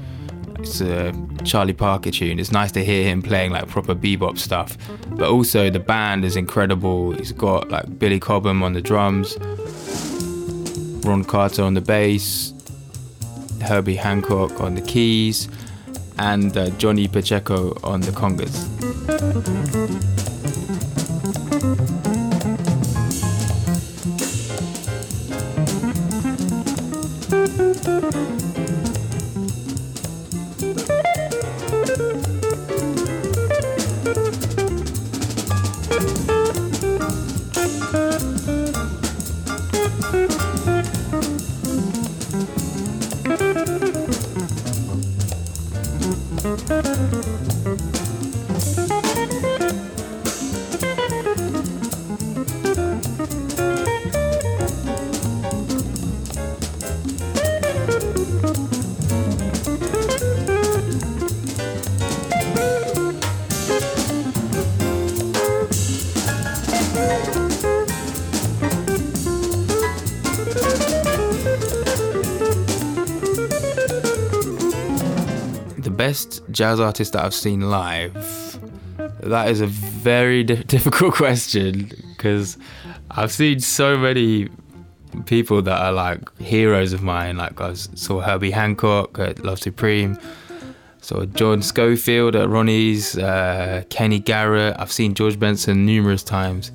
It's 0.59 0.79
a 0.81 1.11
Charlie 1.43 1.73
Parker 1.73 2.11
tune. 2.11 2.39
It's 2.39 2.51
nice 2.51 2.71
to 2.73 2.85
hear 2.85 3.03
him 3.03 3.23
playing 3.23 3.51
like 3.51 3.67
proper 3.67 3.95
bebop 3.95 4.37
stuff. 4.37 4.77
But 5.09 5.29
also 5.29 5.71
the 5.71 5.79
band 5.79 6.25
is 6.25 6.35
incredible. 6.35 7.13
He's 7.13 7.31
got 7.31 7.69
like 7.69 7.97
Billy 7.97 8.19
Cobham 8.19 8.61
on 8.61 8.73
the 8.73 8.81
drums, 8.81 9.35
Ron 11.03 11.23
Carter 11.23 11.63
on 11.63 11.73
the 11.73 11.81
bass, 11.81 12.53
Herbie 13.61 13.95
Hancock 13.95 14.61
on 14.61 14.75
the 14.75 14.81
keys, 14.81 15.47
and 16.17 16.55
uh, 16.57 16.69
Johnny 16.71 17.07
Pacheco 17.07 17.77
on 17.83 18.01
the 18.01 18.11
congas. 18.11 18.67
Jazz 76.57 76.79
artist 76.79 77.13
that 77.13 77.23
I've 77.23 77.35
seen 77.35 77.69
live. 77.69 78.13
That 79.19 79.47
is 79.49 79.61
a 79.61 79.67
very 79.67 80.43
di- 80.43 80.55
difficult 80.63 81.13
question 81.13 81.91
because 82.09 82.57
I've 83.11 83.31
seen 83.31 83.59
so 83.59 83.95
many 83.95 84.49
people 85.27 85.61
that 85.61 85.79
are 85.79 85.91
like 85.91 86.35
heroes 86.39 86.93
of 86.93 87.03
mine. 87.03 87.37
Like 87.37 87.61
I 87.61 87.73
saw 87.73 88.21
Herbie 88.21 88.49
Hancock 88.49 89.19
at 89.19 89.43
Love 89.43 89.59
Supreme, 89.59 90.17
saw 90.99 91.25
John 91.25 91.61
Scofield 91.61 92.35
at 92.35 92.49
Ronnie's, 92.49 93.15
uh, 93.19 93.83
Kenny 93.91 94.17
Garrett. 94.17 94.75
I've 94.79 94.91
seen 94.91 95.13
George 95.13 95.39
Benson 95.39 95.85
numerous 95.85 96.23
times. 96.23 96.71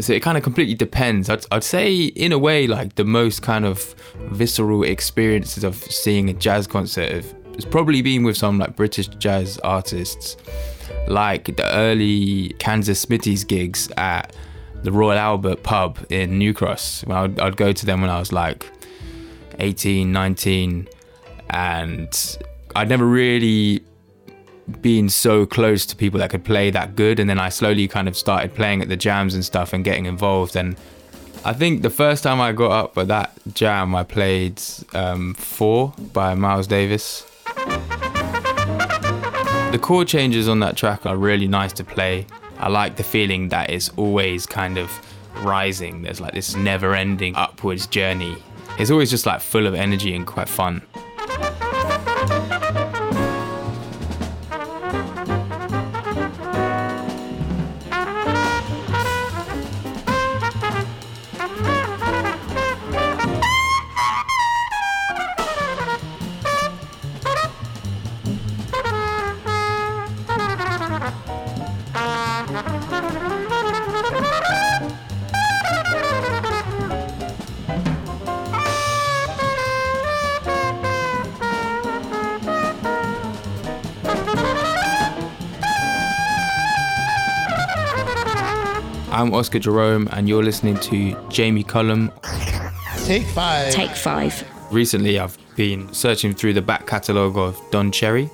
So 0.00 0.12
it 0.12 0.20
kind 0.20 0.36
of 0.36 0.44
completely 0.44 0.74
depends. 0.74 1.30
I'd, 1.30 1.46
I'd 1.50 1.64
say, 1.64 2.04
in 2.04 2.30
a 2.32 2.38
way, 2.38 2.66
like 2.66 2.96
the 2.96 3.04
most 3.04 3.40
kind 3.40 3.64
of 3.64 3.94
visceral 4.32 4.82
experiences 4.82 5.64
of 5.64 5.76
seeing 5.76 6.28
a 6.28 6.34
jazz 6.34 6.66
concert 6.66 7.10
have, 7.10 7.34
has 7.54 7.64
probably 7.64 8.02
been 8.02 8.24
with 8.24 8.36
some 8.36 8.58
like 8.58 8.76
British 8.76 9.08
jazz 9.08 9.58
artists, 9.58 10.36
like 11.08 11.56
the 11.56 11.74
early 11.74 12.50
Kansas 12.58 13.04
Smitty's 13.04 13.44
gigs 13.44 13.90
at 13.96 14.34
the 14.82 14.92
Royal 14.92 15.18
Albert 15.18 15.62
pub 15.62 15.98
in 16.10 16.38
New 16.38 16.52
Cross. 16.54 17.04
When 17.06 17.16
I'd, 17.16 17.40
I'd 17.40 17.56
go 17.56 17.72
to 17.72 17.86
them 17.86 18.00
when 18.00 18.10
I 18.10 18.18
was 18.18 18.32
like 18.32 18.70
18, 19.58 20.12
19, 20.12 20.88
and 21.50 22.38
I'd 22.74 22.88
never 22.88 23.06
really 23.06 23.84
been 24.80 25.08
so 25.08 25.44
close 25.44 25.84
to 25.86 25.96
people 25.96 26.18
that 26.20 26.30
could 26.30 26.44
play 26.44 26.70
that 26.70 26.96
good. 26.96 27.18
And 27.18 27.28
then 27.28 27.38
I 27.38 27.48
slowly 27.48 27.88
kind 27.88 28.08
of 28.08 28.16
started 28.16 28.54
playing 28.54 28.82
at 28.82 28.88
the 28.88 28.96
jams 28.96 29.34
and 29.34 29.44
stuff 29.44 29.72
and 29.72 29.84
getting 29.84 30.06
involved. 30.06 30.56
And 30.56 30.76
I 31.44 31.52
think 31.52 31.82
the 31.82 31.90
first 31.90 32.22
time 32.22 32.40
I 32.40 32.52
got 32.52 32.70
up 32.70 32.98
at 32.98 33.08
that 33.08 33.32
jam, 33.52 33.94
I 33.94 34.04
played 34.04 34.60
um, 34.94 35.34
Four 35.34 35.92
by 36.12 36.34
Miles 36.34 36.66
Davis. 36.66 37.28
The 39.72 39.78
chord 39.78 40.06
changes 40.06 40.50
on 40.50 40.60
that 40.60 40.76
track 40.76 41.06
are 41.06 41.16
really 41.16 41.48
nice 41.48 41.72
to 41.72 41.82
play. 41.82 42.26
I 42.58 42.68
like 42.68 42.96
the 42.96 43.02
feeling 43.02 43.48
that 43.48 43.70
it's 43.70 43.88
always 43.96 44.44
kind 44.44 44.76
of 44.76 44.92
rising. 45.42 46.02
There's 46.02 46.20
like 46.20 46.34
this 46.34 46.54
never 46.54 46.94
ending 46.94 47.34
upwards 47.36 47.86
journey. 47.86 48.36
It's 48.78 48.90
always 48.90 49.08
just 49.08 49.24
like 49.24 49.40
full 49.40 49.66
of 49.66 49.72
energy 49.72 50.14
and 50.14 50.26
quite 50.26 50.50
fun. 50.50 50.82
Oscar 89.42 89.58
Jerome, 89.58 90.08
and 90.12 90.28
you're 90.28 90.44
listening 90.44 90.76
to 90.76 91.16
Jamie 91.28 91.64
Cullum. 91.64 92.12
Take 92.98 93.26
five. 93.26 93.72
Take 93.72 93.90
five. 93.90 94.48
Recently, 94.70 95.18
I've 95.18 95.36
been 95.56 95.92
searching 95.92 96.32
through 96.32 96.52
the 96.52 96.62
back 96.62 96.86
catalogue 96.86 97.36
of 97.36 97.60
Don 97.72 97.90
Cherry. 97.90 98.30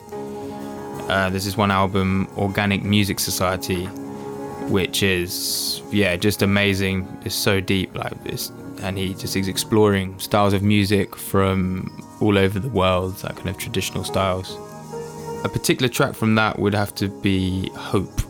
Uh, 1.09 1.31
there's 1.31 1.47
this 1.47 1.57
one 1.57 1.71
album, 1.71 2.29
Organic 2.37 2.83
Music 2.83 3.21
Society, 3.21 3.87
which 4.66 5.03
is 5.03 5.81
yeah, 5.90 6.14
just 6.16 6.42
amazing. 6.42 7.09
It's 7.25 7.35
so 7.35 7.59
deep, 7.59 7.97
like 7.97 8.23
this, 8.25 8.53
and 8.83 8.99
he 8.99 9.14
just 9.14 9.35
is 9.35 9.49
exploring 9.49 10.18
styles 10.18 10.53
of 10.53 10.62
music 10.62 11.16
from 11.16 12.07
all 12.21 12.37
over 12.37 12.59
the 12.59 12.68
world, 12.68 13.16
that 13.21 13.35
kind 13.35 13.49
of 13.49 13.57
traditional 13.57 14.05
styles. 14.05 14.59
A 15.42 15.49
particular 15.49 15.88
track 15.88 16.14
from 16.14 16.35
that 16.35 16.59
would 16.59 16.75
have 16.75 16.94
to 16.97 17.09
be 17.09 17.71
Hope. 17.71 18.21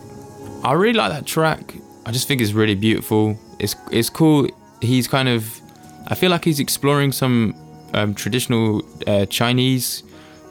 I 0.63 0.75
really 0.75 0.97
like 0.97 1.11
that 1.11 1.27
track. 1.27 1.75
I 2.09 2.11
just 2.11 2.27
think 2.27 2.41
it's 2.41 2.53
really 2.53 2.75
beautiful. 2.75 3.39
It's 3.59 3.77
it's 3.93 4.09
cool. 4.09 4.49
He's 4.81 5.07
kind 5.07 5.29
of, 5.29 5.61
I 6.07 6.15
feel 6.15 6.31
like 6.31 6.43
he's 6.43 6.59
exploring 6.59 7.13
some 7.13 7.55
um, 7.93 8.15
traditional 8.15 8.83
uh, 9.07 9.27
Chinese 9.27 10.05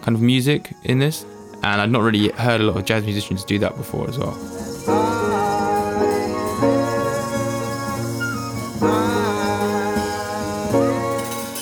kind 0.03 0.15
of 0.15 0.21
music 0.21 0.71
in 0.83 0.99
this, 0.99 1.25
and 1.63 1.81
I've 1.81 1.89
not 1.89 2.03
really 2.03 2.29
heard 2.29 2.61
a 2.61 2.63
lot 2.63 2.77
of 2.77 2.85
jazz 2.85 3.05
musicians 3.05 3.43
do 3.43 3.57
that 3.57 3.75
before 3.75 4.07
as 4.07 4.19
well. 4.19 4.37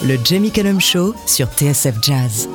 Le 0.04 0.18
Jamie 0.26 0.52
Cullum 0.52 0.82
Show 0.82 1.16
sur 1.26 1.48
TSF 1.48 2.02
Jazz. 2.02 2.55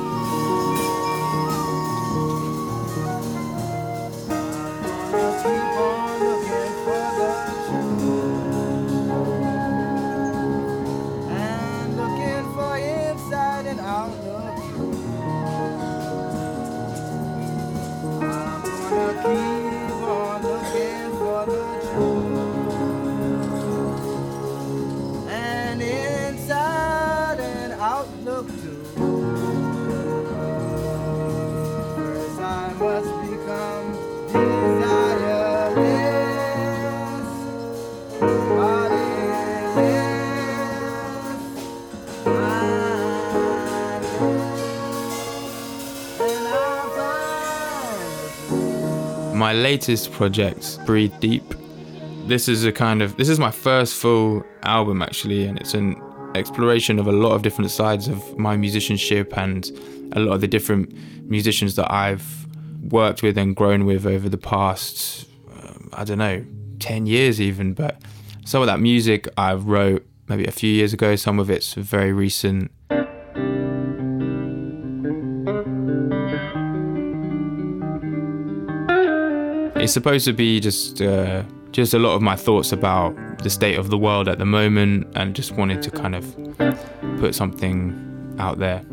Latest 49.71 50.11
project, 50.11 50.77
Breathe 50.85 51.13
Deep. 51.21 51.45
This 52.27 52.49
is 52.49 52.65
a 52.65 52.73
kind 52.73 53.01
of 53.01 53.15
this 53.15 53.29
is 53.29 53.39
my 53.39 53.51
first 53.51 53.95
full 53.95 54.43
album 54.63 55.01
actually, 55.01 55.45
and 55.45 55.57
it's 55.61 55.73
an 55.73 55.95
exploration 56.35 56.99
of 56.99 57.07
a 57.07 57.11
lot 57.13 57.31
of 57.31 57.41
different 57.41 57.71
sides 57.71 58.09
of 58.09 58.17
my 58.37 58.57
musicianship 58.57 59.37
and 59.37 59.71
a 60.11 60.19
lot 60.19 60.33
of 60.33 60.41
the 60.41 60.47
different 60.57 60.91
musicians 61.23 61.77
that 61.77 61.89
I've 61.89 62.27
worked 62.91 63.23
with 63.23 63.37
and 63.37 63.55
grown 63.55 63.85
with 63.85 64.05
over 64.05 64.27
the 64.27 64.43
past 64.55 65.25
um, 65.57 65.89
I 65.93 66.03
don't 66.03 66.17
know 66.17 66.43
10 66.79 67.05
years 67.05 67.39
even 67.39 67.73
but 67.73 68.01
some 68.45 68.61
of 68.61 68.67
that 68.67 68.81
music 68.81 69.29
I 69.37 69.53
wrote 69.53 70.05
maybe 70.27 70.45
a 70.45 70.51
few 70.51 70.69
years 70.69 70.91
ago 70.91 71.15
some 71.15 71.39
of 71.39 71.49
it's 71.49 71.75
very 71.75 72.11
recent 72.11 72.71
It's 79.81 79.93
supposed 79.93 80.25
to 80.25 80.33
be 80.33 80.59
just 80.59 81.01
uh, 81.01 81.41
just 81.71 81.95
a 81.95 81.99
lot 81.99 82.13
of 82.13 82.21
my 82.21 82.35
thoughts 82.35 82.71
about 82.71 83.15
the 83.39 83.49
state 83.49 83.79
of 83.79 83.89
the 83.89 83.97
world 83.97 84.27
at 84.27 84.37
the 84.37 84.45
moment, 84.45 85.07
and 85.15 85.35
just 85.35 85.53
wanted 85.53 85.81
to 85.81 85.89
kind 85.89 86.13
of 86.13 86.23
put 87.19 87.33
something 87.33 88.35
out 88.37 88.59
there. 88.59 88.83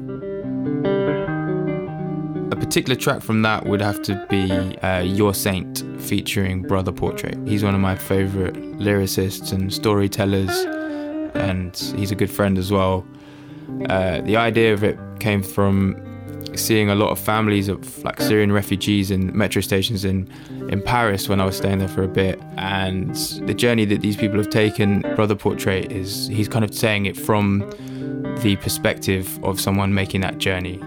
A 2.50 2.56
particular 2.56 2.96
track 2.96 3.20
from 3.20 3.42
that 3.42 3.66
would 3.66 3.82
have 3.82 4.00
to 4.04 4.26
be 4.30 4.50
uh, 4.78 5.00
Your 5.00 5.34
Saint 5.34 5.84
featuring 6.00 6.62
Brother 6.62 6.90
Portrait. 6.90 7.36
He's 7.46 7.62
one 7.62 7.74
of 7.74 7.82
my 7.82 7.94
favorite 7.94 8.54
lyricists 8.54 9.52
and 9.52 9.70
storytellers, 9.70 10.64
and 11.34 11.76
he's 11.96 12.10
a 12.10 12.16
good 12.16 12.30
friend 12.30 12.56
as 12.56 12.72
well. 12.72 13.06
Uh, 13.90 14.22
the 14.22 14.38
idea 14.38 14.72
of 14.72 14.82
it 14.82 14.98
came 15.20 15.42
from 15.42 16.02
seeing 16.58 16.90
a 16.90 16.94
lot 16.94 17.10
of 17.10 17.18
families 17.18 17.68
of 17.68 18.04
like 18.04 18.20
Syrian 18.20 18.52
refugees 18.52 19.10
in 19.10 19.36
metro 19.36 19.62
stations 19.62 20.04
in 20.04 20.28
in 20.68 20.82
Paris 20.82 21.28
when 21.28 21.40
I 21.40 21.44
was 21.44 21.56
staying 21.56 21.78
there 21.78 21.88
for 21.88 22.02
a 22.02 22.08
bit. 22.08 22.40
And 22.56 23.14
the 23.46 23.54
journey 23.54 23.84
that 23.86 24.00
these 24.00 24.16
people 24.16 24.36
have 24.38 24.50
taken 24.50 25.00
brother 25.14 25.34
portrait 25.34 25.90
is 25.92 26.28
he's 26.28 26.48
kind 26.48 26.64
of 26.64 26.74
saying 26.74 27.06
it 27.06 27.16
from 27.16 27.60
the 28.42 28.56
perspective 28.56 29.42
of 29.42 29.60
someone 29.60 29.94
making 29.94 30.20
that 30.20 30.38
journey 30.38 30.80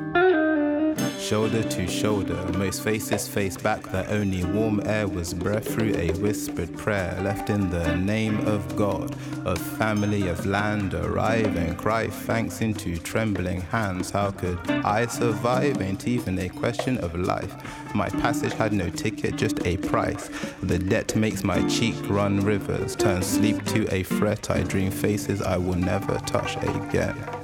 shoulder 1.32 1.64
to 1.64 1.88
shoulder. 1.88 2.46
Most 2.58 2.84
faces 2.84 3.26
faced 3.26 3.64
back, 3.64 3.84
the 3.84 4.06
only 4.12 4.44
warm 4.44 4.82
air 4.86 5.08
was 5.08 5.34
breath 5.34 5.66
through 5.66 5.96
a 5.96 6.12
whispered 6.20 6.78
prayer. 6.78 7.18
Left 7.22 7.50
in 7.50 7.70
the 7.70 7.96
name 7.96 8.46
of 8.46 8.76
God, 8.76 9.16
of 9.46 9.58
family, 9.58 10.28
of 10.28 10.46
land, 10.46 10.94
arrive 10.94 11.56
and 11.56 11.78
cry 11.78 12.08
thanks 12.08 12.60
into 12.60 12.98
trembling 12.98 13.62
hands. 13.62 14.10
How 14.12 14.32
could 14.32 14.60
I 14.70 15.06
survive? 15.06 15.82
Ain't 15.82 16.06
even 16.06 16.38
a 16.38 16.50
question 16.50 16.98
of 16.98 17.16
life. 17.16 17.56
My 17.96 18.10
passage 18.10 18.52
had 18.52 18.74
no 18.74 18.90
ticket, 18.90 19.38
just 19.38 19.66
a 19.66 19.78
price. 19.78 20.30
The 20.62 20.80
debt 20.80 21.16
makes 21.16 21.46
my 21.46 21.66
cheek 21.70 21.96
run 22.10 22.42
rivers, 22.42 22.94
turn 22.94 23.24
sleep 23.24 23.64
to 23.68 23.88
a 23.90 24.04
fret. 24.04 24.52
I 24.52 24.64
dream 24.64 24.92
faces 24.92 25.42
I 25.42 25.56
will 25.56 25.76
never 25.76 26.18
touch 26.26 26.58
again. 26.58 27.41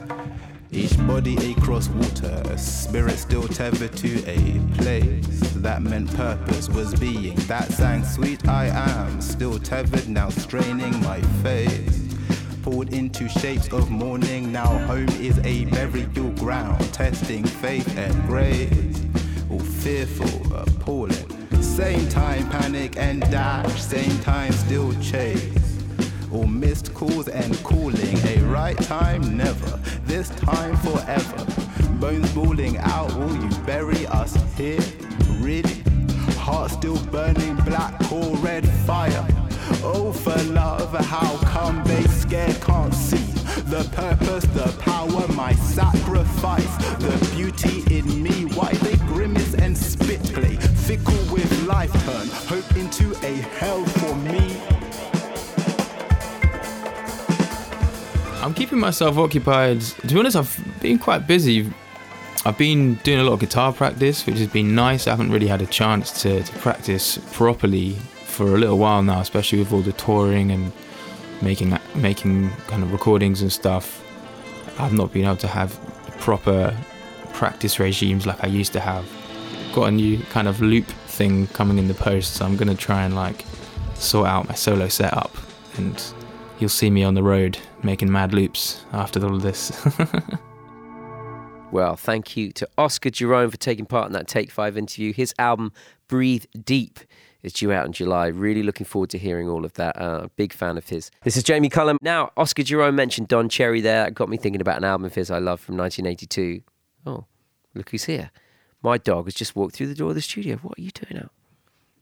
Each 0.72 0.98
body 1.08 1.54
across 1.54 1.88
water, 1.88 2.42
a 2.46 2.58
spirit 2.58 3.18
still 3.18 3.48
tethered 3.48 3.96
to 3.98 4.24
a 4.28 4.60
place 4.76 5.54
that 5.56 5.82
meant 5.82 6.14
purpose 6.16 6.70
was 6.70 6.94
being. 6.96 7.36
That 7.48 7.72
sang 7.72 8.04
sweet 8.04 8.48
I 8.48 8.68
am, 8.68 9.22
still 9.22 9.60
tethered, 9.60 10.10
now 10.10 10.30
straining 10.30 11.00
my 11.02 11.22
face. 11.42 12.16
Pulled 12.64 12.94
into 12.94 13.30
shapes 13.30 13.72
of 13.72 13.90
mourning, 13.90 14.52
now 14.52 14.78
home 14.86 15.10
is 15.22 15.40
a 15.46 15.66
burial 15.66 16.32
ground, 16.32 16.94
testing 16.94 17.46
faith 17.46 17.98
and 17.98 18.14
grace. 18.28 19.02
All 19.50 19.60
fearful, 19.60 20.54
appalling. 20.54 21.62
Same 21.62 22.10
time 22.10 22.50
panic 22.50 22.98
and 22.98 23.22
dash, 23.32 23.82
same 23.82 24.20
time 24.20 24.52
still 24.52 24.94
chase 25.00 25.67
or 26.32 26.48
missed 26.48 26.94
calls 26.94 27.28
and 27.28 27.56
calling. 27.64 28.18
A 28.26 28.40
right 28.44 28.78
time, 28.84 29.38
never. 29.38 29.80
This 30.06 30.30
time, 30.30 30.76
forever. 30.78 31.46
Bones 32.00 32.32
balling 32.34 32.78
out, 32.78 33.14
will 33.16 33.36
you 33.36 33.50
bury 33.66 34.06
us 34.08 34.36
here? 34.56 34.80
Really? 35.40 35.84
Heart 36.38 36.72
still 36.72 36.98
burning 37.06 37.56
black 37.58 38.12
or 38.12 38.36
red 38.38 38.68
fire. 38.86 39.28
Oh, 39.84 40.12
for 40.14 40.42
love, 40.44 40.94
how 40.94 41.38
come 41.44 41.84
they 41.84 42.04
scared 42.04 42.60
can't 42.62 42.94
see 42.94 43.18
the 43.68 43.84
purpose, 43.94 44.46
the 44.46 44.74
power, 44.80 45.28
my 45.34 45.54
sacrifice, 45.54 46.78
the 46.98 47.36
beauty 47.36 47.84
in 47.94 48.24
me? 48.24 48.46
Why 48.56 48.72
they 48.74 48.96
grimace 49.08 49.56
and 49.56 49.78
spit 49.78 50.24
play? 50.34 50.56
Fickle 50.56 51.34
with 51.34 51.52
life, 51.66 51.92
turn 52.06 52.28
hope 52.48 52.78
into 52.78 53.14
a 53.26 53.34
hell 53.60 53.84
keeping 58.58 58.80
myself 58.80 59.20
occupied. 59.20 59.80
To 59.82 60.08
be 60.08 60.20
honest, 60.20 60.36
I've 60.36 60.80
been 60.82 60.98
quite 60.98 61.28
busy. 61.28 61.72
I've 62.44 62.58
been 62.58 62.96
doing 63.04 63.20
a 63.20 63.24
lot 63.24 63.34
of 63.34 63.40
guitar 63.40 63.72
practice, 63.72 64.26
which 64.26 64.40
has 64.40 64.48
been 64.48 64.74
nice. 64.74 65.06
I 65.06 65.12
haven't 65.12 65.32
really 65.32 65.46
had 65.46 65.62
a 65.62 65.68
chance 65.68 66.24
to, 66.24 66.42
to 66.42 66.54
practice 66.54 67.20
properly 67.34 67.92
for 68.26 68.56
a 68.56 68.58
little 68.58 68.80
while 68.80 69.04
now, 69.04 69.20
especially 69.20 69.60
with 69.60 69.72
all 69.72 69.82
the 69.82 69.94
touring 69.94 70.50
and 70.52 70.72
making 71.40 71.78
making 71.94 72.50
kind 72.68 72.82
of 72.82 72.92
recordings 72.92 73.44
and 73.44 73.54
stuff. 73.54 74.04
I've 74.80 74.94
not 74.94 75.14
been 75.14 75.26
able 75.26 75.38
to 75.38 75.48
have 75.48 75.80
proper 76.20 76.76
practice 77.34 77.80
regimes 77.80 78.26
like 78.26 78.44
I 78.44 78.48
used 78.48 78.74
to 78.74 78.80
have. 78.80 79.06
Got 79.76 79.90
a 79.90 79.92
new 79.92 80.18
kind 80.32 80.48
of 80.48 80.62
loop 80.62 80.88
thing 81.06 81.46
coming 81.48 81.78
in 81.78 81.88
the 81.88 81.94
post, 81.94 82.34
so 82.34 82.46
I'm 82.46 82.58
gonna 82.58 82.74
try 82.74 83.04
and 83.04 83.14
like 83.16 83.46
sort 83.94 84.28
out 84.28 84.48
my 84.48 84.56
solo 84.56 84.88
setup 84.88 85.36
and 85.76 86.02
you'll 86.58 86.70
see 86.70 86.90
me 86.90 87.04
on 87.04 87.14
the 87.14 87.22
road 87.22 87.60
making 87.84 88.12
mad 88.12 88.34
loops 88.34 88.86
after 88.94 89.24
all 89.26 89.36
of 89.36 89.42
this. 89.42 89.72
Well, 91.70 91.98
thank 91.98 92.38
you 92.38 92.54
to 92.54 92.68
Oscar 92.78 93.10
Jerome 93.10 93.52
for 93.52 93.58
taking 93.58 93.86
part 93.86 94.08
in 94.08 94.14
that 94.14 94.28
Take 94.28 94.52
Five 94.52 94.78
interview. 94.78 95.12
His 95.12 95.34
album, 95.38 95.74
Breathe 96.08 96.46
Deep, 96.64 97.00
is 97.44 97.52
due 97.52 97.74
out 97.74 97.86
in 97.86 97.92
July. 97.92 98.28
Really 98.28 98.64
looking 98.64 98.86
forward 98.86 99.10
to 99.10 99.18
hearing 99.18 99.50
all 99.50 99.66
of 99.66 99.74
that. 99.74 100.00
Uh, 100.02 100.30
big 100.38 100.54
fan 100.54 100.78
of 100.78 100.88
his. 100.88 101.12
This 101.24 101.36
is 101.36 101.44
Jamie 101.44 101.68
Cullum. 101.70 101.98
Now, 102.02 102.32
Oscar 102.38 102.64
Jerome 102.64 102.96
mentioned 102.96 103.28
Don 103.28 103.50
Cherry 103.50 103.82
there. 103.82 104.06
That 104.06 104.14
got 104.14 104.30
me 104.30 104.38
thinking 104.38 104.62
about 104.62 104.78
an 104.78 104.86
album 104.86 105.04
of 105.04 105.16
his 105.16 105.30
I 105.30 105.40
love 105.40 105.60
from 105.60 105.76
1982. 105.76 106.62
Oh, 107.06 107.26
look 107.74 107.90
who's 107.90 108.06
here. 108.06 108.32
My 108.82 108.98
dog 108.98 109.26
has 109.26 109.34
just 109.34 109.56
walked 109.56 109.76
through 109.76 109.88
the 109.88 109.96
door 109.96 110.10
of 110.10 110.16
the 110.16 110.22
studio. 110.22 110.56
What 110.58 110.80
are 110.80 110.82
you 110.82 110.92
doing 110.92 111.22
now? 111.22 111.30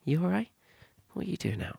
You 0.03 0.23
all 0.23 0.29
right? 0.29 0.49
What 1.13 1.25
are 1.25 1.29
you 1.29 1.38
doing 1.38 1.57
now? 1.57 1.77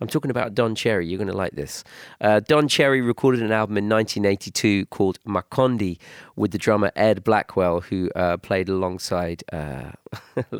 I'm 0.00 0.08
talking 0.08 0.30
about 0.30 0.54
Don 0.54 0.74
Cherry. 0.74 1.06
You're 1.06 1.18
going 1.18 1.28
to 1.28 1.36
like 1.36 1.52
this. 1.52 1.84
Uh, 2.20 2.40
Don 2.40 2.68
Cherry 2.68 3.00
recorded 3.00 3.42
an 3.42 3.52
album 3.52 3.76
in 3.78 3.88
1982 3.88 4.86
called 4.86 5.18
Makondi 5.24 5.98
with 6.36 6.52
the 6.52 6.58
drummer 6.58 6.92
Ed 6.94 7.24
Blackwell, 7.24 7.80
who 7.80 8.10
uh, 8.14 8.36
played 8.36 8.68
alongside 8.68 9.42
uh, 9.52 9.90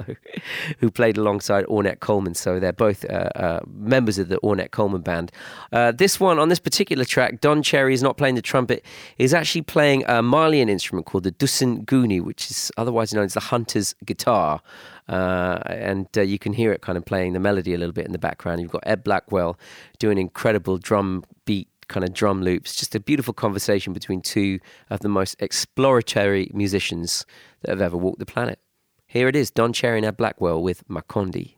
who 0.78 0.90
played 0.90 1.16
alongside 1.16 1.64
Ornette 1.66 2.00
Coleman. 2.00 2.34
So 2.34 2.58
they're 2.58 2.72
both 2.72 3.04
uh, 3.04 3.30
uh, 3.34 3.60
members 3.66 4.18
of 4.18 4.28
the 4.28 4.38
Ornette 4.38 4.70
Coleman 4.70 5.02
band. 5.02 5.32
Uh, 5.72 5.92
this 5.92 6.18
one 6.18 6.38
on 6.38 6.48
this 6.48 6.58
particular 6.58 7.04
track, 7.04 7.40
Don 7.40 7.62
Cherry 7.62 7.94
is 7.94 8.02
not 8.02 8.16
playing 8.16 8.34
the 8.34 8.42
trumpet. 8.42 8.84
He's 9.16 9.34
actually 9.34 9.62
playing 9.62 10.04
a 10.06 10.22
Malian 10.22 10.68
instrument 10.68 11.06
called 11.06 11.24
the 11.24 11.32
doussn'gouni, 11.32 12.22
which 12.22 12.50
is 12.50 12.72
otherwise 12.76 13.14
known 13.14 13.24
as 13.24 13.34
the 13.34 13.40
hunter's 13.40 13.94
guitar. 14.04 14.60
Uh, 15.08 15.60
and 15.66 16.06
uh, 16.16 16.20
you 16.20 16.38
can 16.38 16.52
hear 16.52 16.72
it 16.72 16.82
kind 16.82 16.98
of 16.98 17.04
playing 17.04 17.32
the 17.32 17.40
melody 17.40 17.74
a 17.74 17.78
little 17.78 17.92
bit 17.92 18.06
in 18.06 18.12
the 18.12 18.18
background. 18.18 18.60
You've 18.60 18.70
got 18.70 18.82
Ed 18.86 19.02
Blackwell 19.04 19.58
doing 19.98 20.18
incredible 20.18 20.78
drum 20.78 21.24
beat 21.44 21.68
kind 21.88 22.04
of 22.04 22.12
drum 22.12 22.42
loops. 22.42 22.76
Just 22.76 22.94
a 22.94 23.00
beautiful 23.00 23.34
conversation 23.34 23.92
between 23.92 24.20
two 24.20 24.60
of 24.90 25.00
the 25.00 25.08
most 25.08 25.36
exploratory 25.40 26.50
musicians 26.52 27.24
that 27.62 27.70
have 27.70 27.80
ever 27.80 27.96
walked 27.96 28.18
the 28.18 28.26
planet. 28.26 28.58
Here 29.06 29.28
it 29.28 29.34
is, 29.34 29.50
Don 29.50 29.72
Cherry 29.72 29.98
and 29.98 30.06
Ed 30.06 30.18
Blackwell 30.18 30.62
with 30.62 30.86
Makondi. 30.86 31.54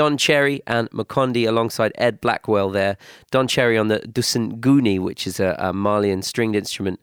Don 0.00 0.16
Cherry 0.16 0.62
and 0.66 0.90
Makondi 0.92 1.46
alongside 1.46 1.92
Ed 1.96 2.22
Blackwell 2.22 2.70
there. 2.70 2.96
Don 3.30 3.46
Cherry 3.46 3.76
on 3.76 3.88
the 3.88 3.98
doussn'gouni, 3.98 4.98
which 4.98 5.26
is 5.26 5.38
a, 5.38 5.54
a 5.58 5.74
Malian 5.74 6.22
stringed 6.22 6.56
instrument, 6.56 6.98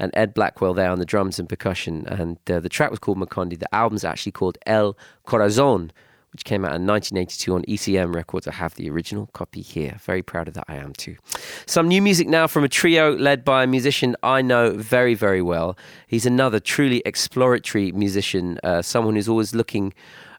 and 0.00 0.10
Ed 0.14 0.34
Blackwell 0.34 0.74
there 0.74 0.90
on 0.90 0.98
the 0.98 1.04
drums 1.04 1.38
and 1.38 1.48
percussion. 1.48 2.04
And 2.08 2.38
uh, 2.50 2.58
the 2.58 2.68
track 2.68 2.90
was 2.90 2.98
called 2.98 3.18
Makondi. 3.18 3.56
The 3.56 3.72
album's 3.72 4.02
actually 4.02 4.32
called 4.32 4.58
El 4.66 4.98
Corazon, 5.26 5.92
which 6.32 6.44
came 6.44 6.64
out 6.64 6.74
in 6.74 6.86
1982 6.86 7.54
on 7.54 7.62
ECM 7.64 8.14
Records. 8.14 8.46
I 8.46 8.52
have 8.52 8.74
the 8.74 8.88
original 8.90 9.26
copy 9.32 9.62
here. 9.62 9.96
Very 10.00 10.22
proud 10.22 10.48
of 10.48 10.54
that, 10.54 10.64
I 10.68 10.76
am 10.76 10.92
too. 10.92 11.16
Some 11.66 11.88
new 11.88 12.00
music 12.00 12.28
now 12.28 12.46
from 12.46 12.64
a 12.64 12.68
trio 12.68 13.16
led 13.16 13.44
by 13.44 13.64
a 13.64 13.66
musician 13.66 14.16
I 14.22 14.42
know 14.42 14.72
very, 14.72 15.14
very 15.14 15.42
well. 15.42 15.76
He's 16.06 16.26
another 16.26 16.60
truly 16.60 17.02
exploratory 17.04 17.92
musician, 17.92 18.58
uh, 18.62 18.82
someone 18.82 19.16
who's 19.16 19.28
always 19.28 19.54
looking. 19.54 19.92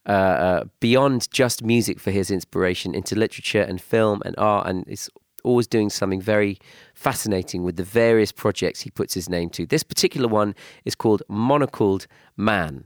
Uh, 0.07 0.11
uh, 0.11 0.63
beyond 0.79 1.29
just 1.29 1.63
music 1.63 1.99
for 1.99 2.09
his 2.09 2.31
inspiration 2.31 2.95
into 2.95 3.13
literature 3.13 3.61
and 3.61 3.79
film 3.79 4.19
and 4.25 4.33
art, 4.39 4.65
and 4.65 4.83
is 4.87 5.11
always 5.43 5.67
doing 5.67 5.91
something 5.91 6.19
very 6.19 6.57
fascinating 6.95 7.63
with 7.63 7.75
the 7.75 7.83
various 7.83 8.31
projects 8.31 8.81
he 8.81 8.89
puts 8.89 9.13
his 9.13 9.29
name 9.29 9.47
to. 9.51 9.65
This 9.67 9.83
particular 9.83 10.27
one 10.27 10.55
is 10.85 10.95
called 10.95 11.21
Monocled 11.29 12.07
Man. 12.35 12.85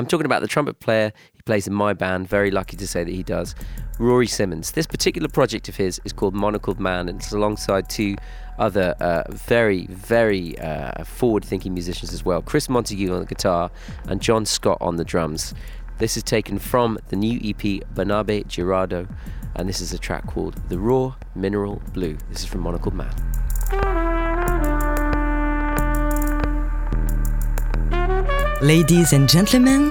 I'm 0.00 0.06
talking 0.06 0.24
about 0.24 0.40
the 0.40 0.48
trumpet 0.48 0.80
player. 0.80 1.12
He 1.40 1.42
plays 1.44 1.66
in 1.66 1.72
my 1.72 1.94
band. 1.94 2.28
Very 2.28 2.50
lucky 2.50 2.76
to 2.76 2.86
say 2.86 3.02
that 3.02 3.10
he 3.10 3.22
does. 3.22 3.54
Rory 3.98 4.26
Simmons. 4.26 4.72
This 4.72 4.86
particular 4.86 5.26
project 5.26 5.70
of 5.70 5.76
his 5.76 5.98
is 6.04 6.12
called 6.12 6.34
Monocled 6.34 6.78
Man, 6.78 7.08
and 7.08 7.18
it's 7.18 7.32
alongside 7.32 7.88
two 7.88 8.16
other 8.58 8.94
uh, 9.00 9.22
very, 9.30 9.86
very 9.86 10.58
uh, 10.58 11.02
forward-thinking 11.02 11.72
musicians 11.72 12.12
as 12.12 12.26
well. 12.26 12.42
Chris 12.42 12.68
Montague 12.68 13.10
on 13.10 13.20
the 13.20 13.26
guitar 13.26 13.70
and 14.06 14.20
John 14.20 14.44
Scott 14.44 14.76
on 14.82 14.96
the 14.96 15.04
drums. 15.04 15.54
This 15.96 16.18
is 16.18 16.22
taken 16.22 16.58
from 16.58 16.98
the 17.08 17.16
new 17.16 17.38
EP 17.42 17.88
Banabe 17.94 18.46
Girardo, 18.46 19.08
and 19.56 19.66
this 19.66 19.80
is 19.80 19.94
a 19.94 19.98
track 19.98 20.26
called 20.26 20.56
The 20.68 20.78
Raw 20.78 21.14
Mineral 21.34 21.80
Blue. 21.94 22.18
This 22.28 22.40
is 22.40 22.44
from 22.44 22.60
Monocled 22.60 22.92
Man. 22.92 23.14
Ladies 28.60 29.14
and 29.14 29.26
gentlemen, 29.26 29.90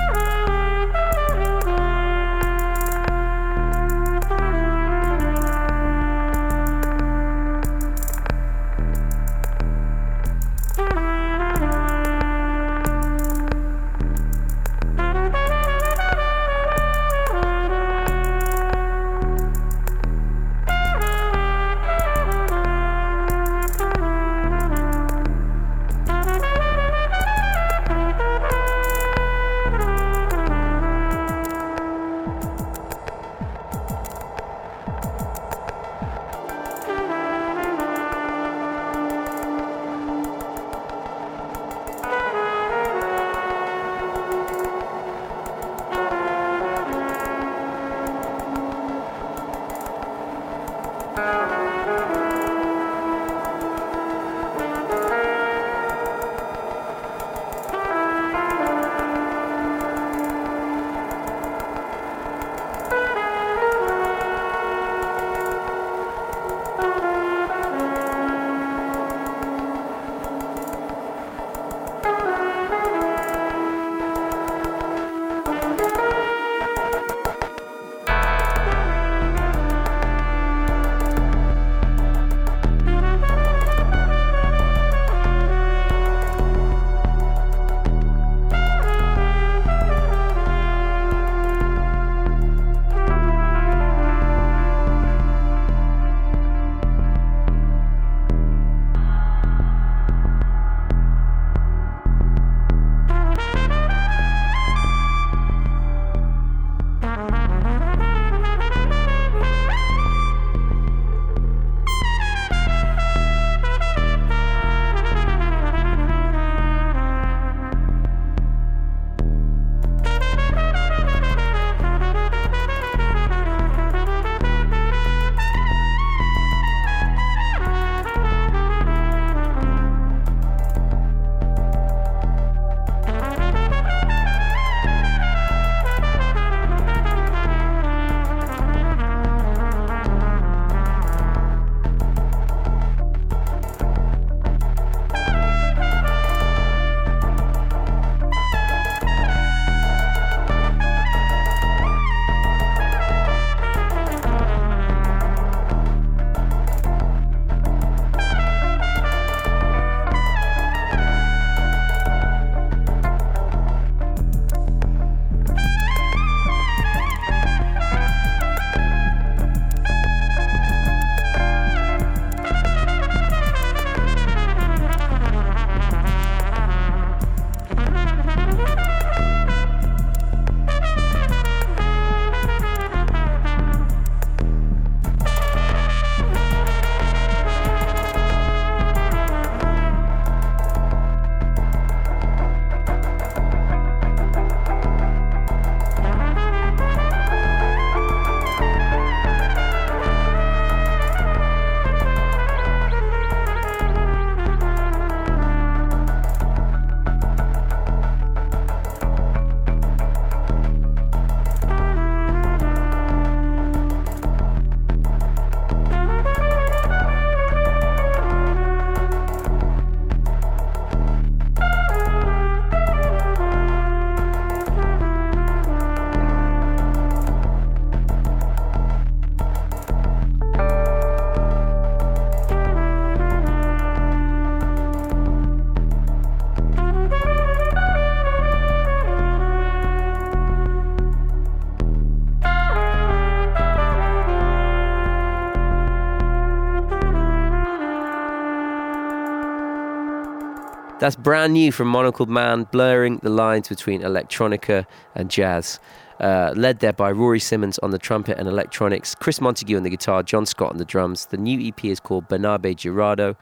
That's 251.01 251.15
brand 251.15 251.53
new 251.53 251.71
from 251.71 251.87
Monocled 251.87 252.29
Man, 252.29 252.67
blurring 252.71 253.17
the 253.23 253.31
lines 253.31 253.67
between 253.67 254.03
electronica 254.03 254.85
and 255.15 255.31
jazz. 255.31 255.79
Uh, 256.19 256.53
led 256.55 256.77
there 256.77 256.93
by 256.93 257.11
Rory 257.11 257.39
Simmons 257.39 257.79
on 257.79 257.89
the 257.89 257.97
trumpet 257.97 258.37
and 258.37 258.47
electronics, 258.47 259.15
Chris 259.15 259.41
Montague 259.41 259.75
on 259.75 259.81
the 259.81 259.89
guitar, 259.89 260.21
John 260.21 260.45
Scott 260.45 260.69
on 260.69 260.77
the 260.77 260.85
drums. 260.85 261.25
The 261.25 261.37
new 261.37 261.59
EP 261.67 261.85
is 261.85 261.99
called 261.99 262.29
Bernabe 262.29 262.75
Girado, 262.75 263.35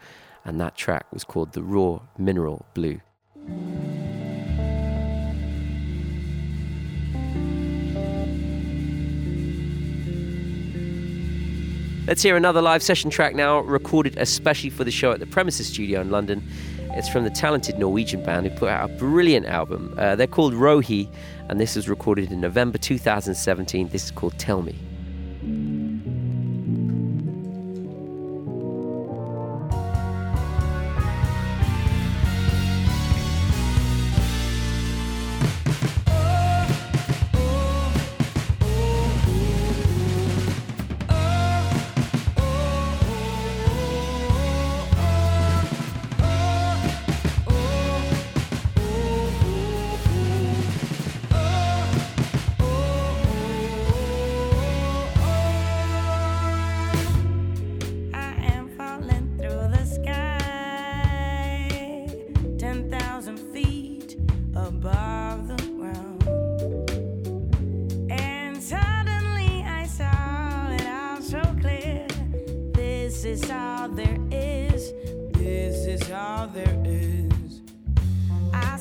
and 0.45 0.57
that 0.62 0.78
track 0.78 1.05
was 1.12 1.26
called 1.26 1.51
The 1.51 1.62
Raw 1.62 1.99
Mineral 2.18 2.66
Blue. 2.74 3.01
Let's 12.07 12.24
hear 12.24 12.38
another 12.38 12.62
live 12.62 12.82
session 12.82 13.10
track 13.10 13.36
now, 13.36 13.60
recorded 13.60 14.18
especially 14.18 14.70
for 14.70 14.86
the 14.86 14.91
show 14.91 15.12
at 15.12 15.20
the 15.20 15.28
Premises 15.28 15.68
Studio 15.68 15.99
in 15.99 16.10
London. 16.10 16.41
It's 16.99 17.07
from 17.07 17.23
the 17.23 17.29
talented 17.29 17.79
Norwegian 17.79 18.21
band 18.23 18.45
who 18.45 18.53
put 18.57 18.67
out 18.67 18.89
a 18.89 18.93
brilliant 18.95 19.45
album. 19.45 19.95
Uh, 19.97 20.17
they're 20.17 20.27
called 20.27 20.53
Rohey, 20.53 21.07
and 21.47 21.57
this 21.57 21.77
was 21.77 21.87
recorded 21.87 22.29
in 22.29 22.41
November 22.41 22.77
2017. 22.77 23.87
This 23.87 24.03
is 24.03 24.11
called 24.11 24.37
Tell 24.37 24.61
Me. 24.61 24.75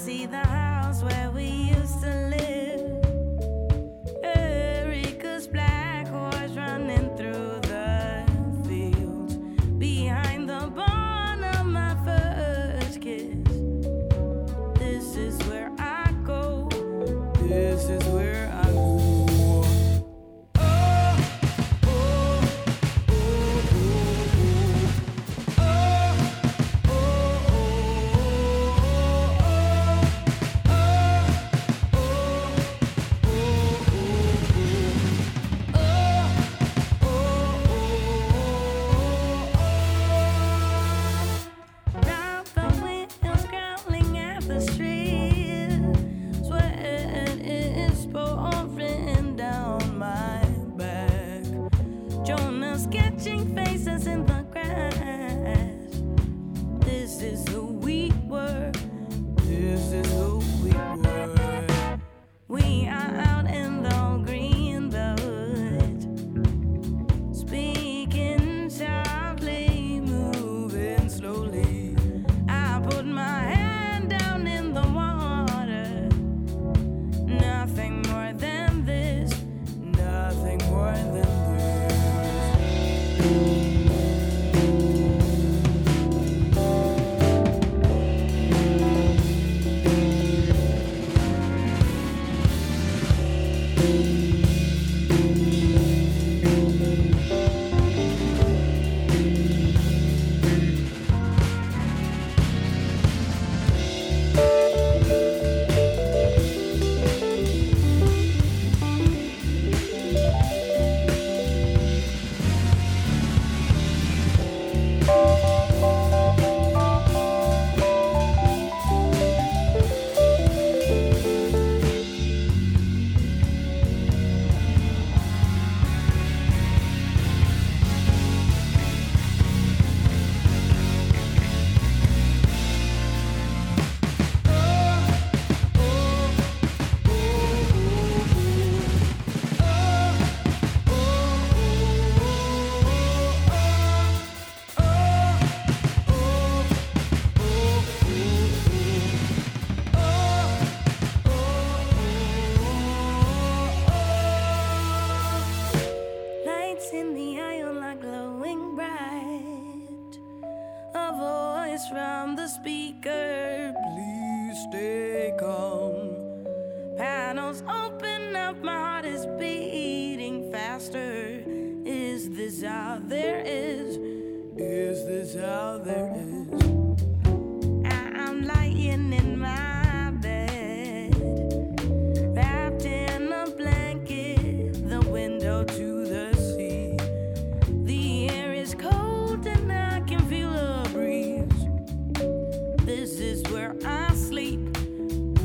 See 0.09 0.25
the 0.25 0.39
house 0.39 1.03
where 1.03 1.31
we 1.33 1.45
used 1.45 2.01
to 2.01 2.09
live. 2.09 2.28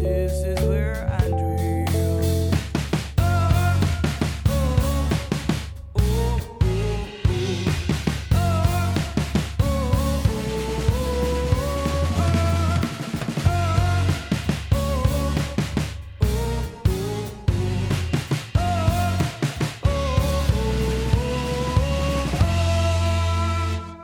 This 0.04 0.44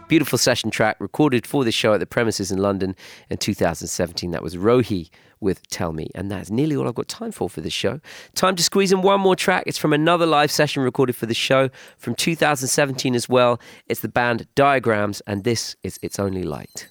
Beautiful 0.09 0.39
session 0.39 0.71
track 0.71 0.97
recorded 0.99 1.45
for 1.45 1.63
this 1.63 1.75
show 1.75 1.93
at 1.93 1.99
the 1.99 2.07
premises 2.07 2.51
in 2.51 2.57
London 2.57 2.95
in 3.29 3.37
2017. 3.37 4.31
That 4.31 4.41
was 4.41 4.55
Rohey 4.55 5.11
with 5.39 5.61
Tell 5.69 5.93
Me. 5.93 6.09
And 6.15 6.31
that's 6.31 6.49
nearly 6.49 6.75
all 6.75 6.87
I've 6.87 6.95
got 6.95 7.07
time 7.07 7.31
for 7.31 7.47
for 7.47 7.61
this 7.61 7.73
show. 7.73 8.01
Time 8.33 8.55
to 8.55 8.63
squeeze 8.63 8.91
in 8.91 9.03
one 9.03 9.21
more 9.21 9.35
track. 9.35 9.65
It's 9.67 9.77
from 9.77 9.93
another 9.93 10.25
live 10.25 10.49
session 10.49 10.81
recorded 10.81 11.15
for 11.15 11.27
the 11.27 11.35
show 11.35 11.69
from 11.99 12.15
2017 12.15 13.13
as 13.13 13.29
well. 13.29 13.59
It's 13.85 14.01
the 14.01 14.09
band 14.09 14.47
Diagrams, 14.55 15.21
and 15.27 15.43
this 15.43 15.75
is 15.83 15.99
It's 16.01 16.17
Only 16.17 16.41
Light. 16.41 16.87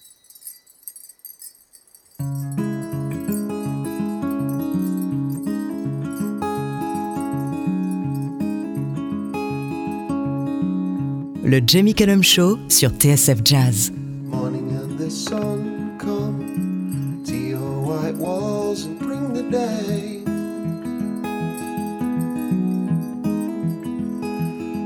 Le 11.43 11.61
Jamie 11.65 11.93
Cullum 11.95 12.21
Show 12.21 12.57
sur 12.67 12.91
TSF 12.91 13.39
Jazz. 13.45 13.91
Morning 14.25 14.71
and 14.75 14.97
the 14.99 15.09
sun 15.09 15.97
come 15.97 17.23
to 17.25 17.33
your 17.33 17.81
white 17.81 18.15
walls 18.15 18.83
and 18.85 18.99
bring 18.99 19.33
the 19.33 19.43
day. 19.43 20.21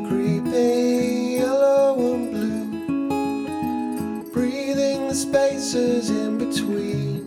Creeping 0.07 1.39
yellow 1.39 2.13
and 2.13 2.31
blue, 2.31 4.23
breathing 4.31 5.07
the 5.07 5.15
spaces 5.15 6.09
in 6.11 6.37
between. 6.37 7.23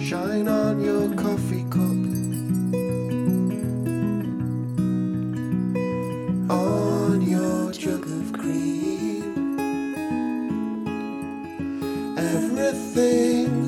Shine 0.00 0.48
on 0.48 0.80
your 0.82 1.08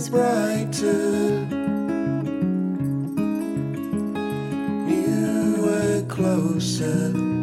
Everything's 0.06 0.10
brighter, 0.10 1.46
newer, 4.86 6.02
closer. 6.08 7.35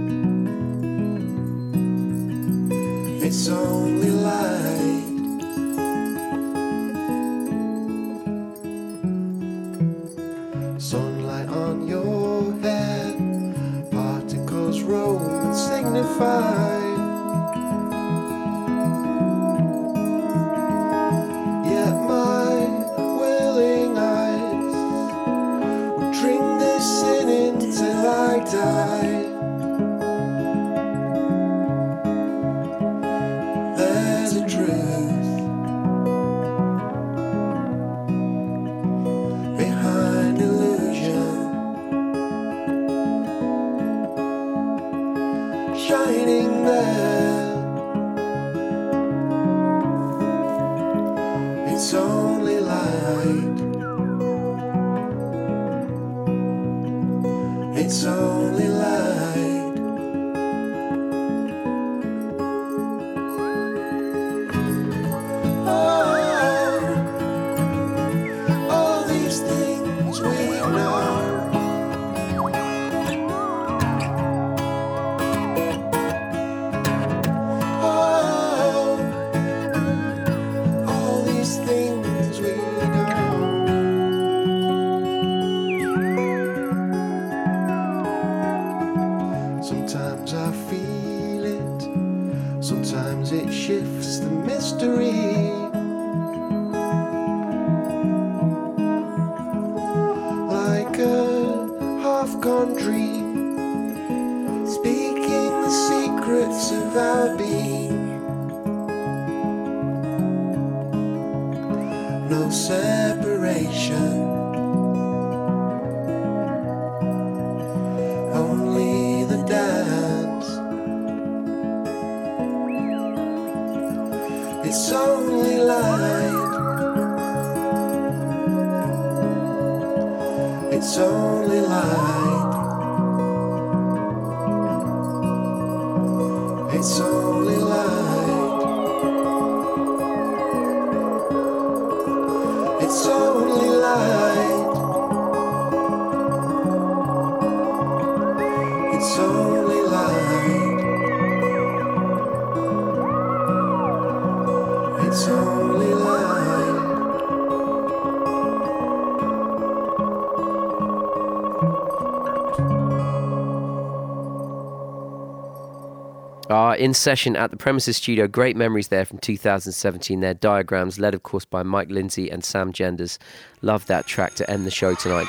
In 166.84 166.94
session 166.94 167.38
at 167.38 167.50
the 167.50 167.56
Premises 167.56 167.96
Studio. 167.96 168.28
Great 168.28 168.58
memories 168.58 168.90
there 168.90 169.06
from 169.06 169.18
2017. 169.20 170.20
Their 170.20 170.34
diagrams, 170.34 171.00
led 171.00 171.14
of 171.16 171.24
course 171.24 171.46
by 171.46 171.64
Mike 171.64 171.90
Lindsay 171.90 172.30
and 172.30 172.44
Sam 172.44 172.74
Genders. 172.74 173.18
Love 173.62 173.86
that 173.86 174.06
track 174.06 174.34
to 174.36 174.50
end 174.50 174.66
the 174.66 174.72
show 174.72 174.94
tonight. 174.94 175.28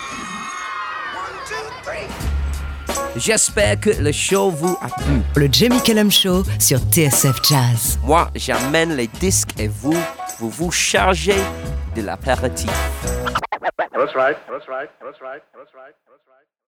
J'espère 3.16 3.80
que 3.80 3.90
le 4.02 4.10
show 4.10 4.50
vous 4.50 4.76
a 4.82 4.88
plu. 4.88 5.22
Le 5.36 5.46
Jamie 5.46 5.80
Cullum 5.84 6.10
Show 6.10 6.42
sur 6.58 6.80
TSF 6.90 7.40
Jazz. 7.48 8.00
Moi, 8.02 8.28
j'amène 8.34 8.96
les 8.96 9.06
disques 9.06 9.54
et 9.56 9.68
vous, 9.68 9.96
vous 10.40 10.50
vous 10.50 10.72
chargez 10.72 11.38
de 11.94 12.02
l'apéritif. 12.02 12.68
That's 13.92 14.16
right. 14.16 14.36
That's 14.50 14.66
right. 14.68 14.90
That's 15.00 15.20
right. 15.22 15.40
That's 15.54 15.72
right. 15.72 15.94
That's 16.08 16.10
right. 16.10 16.13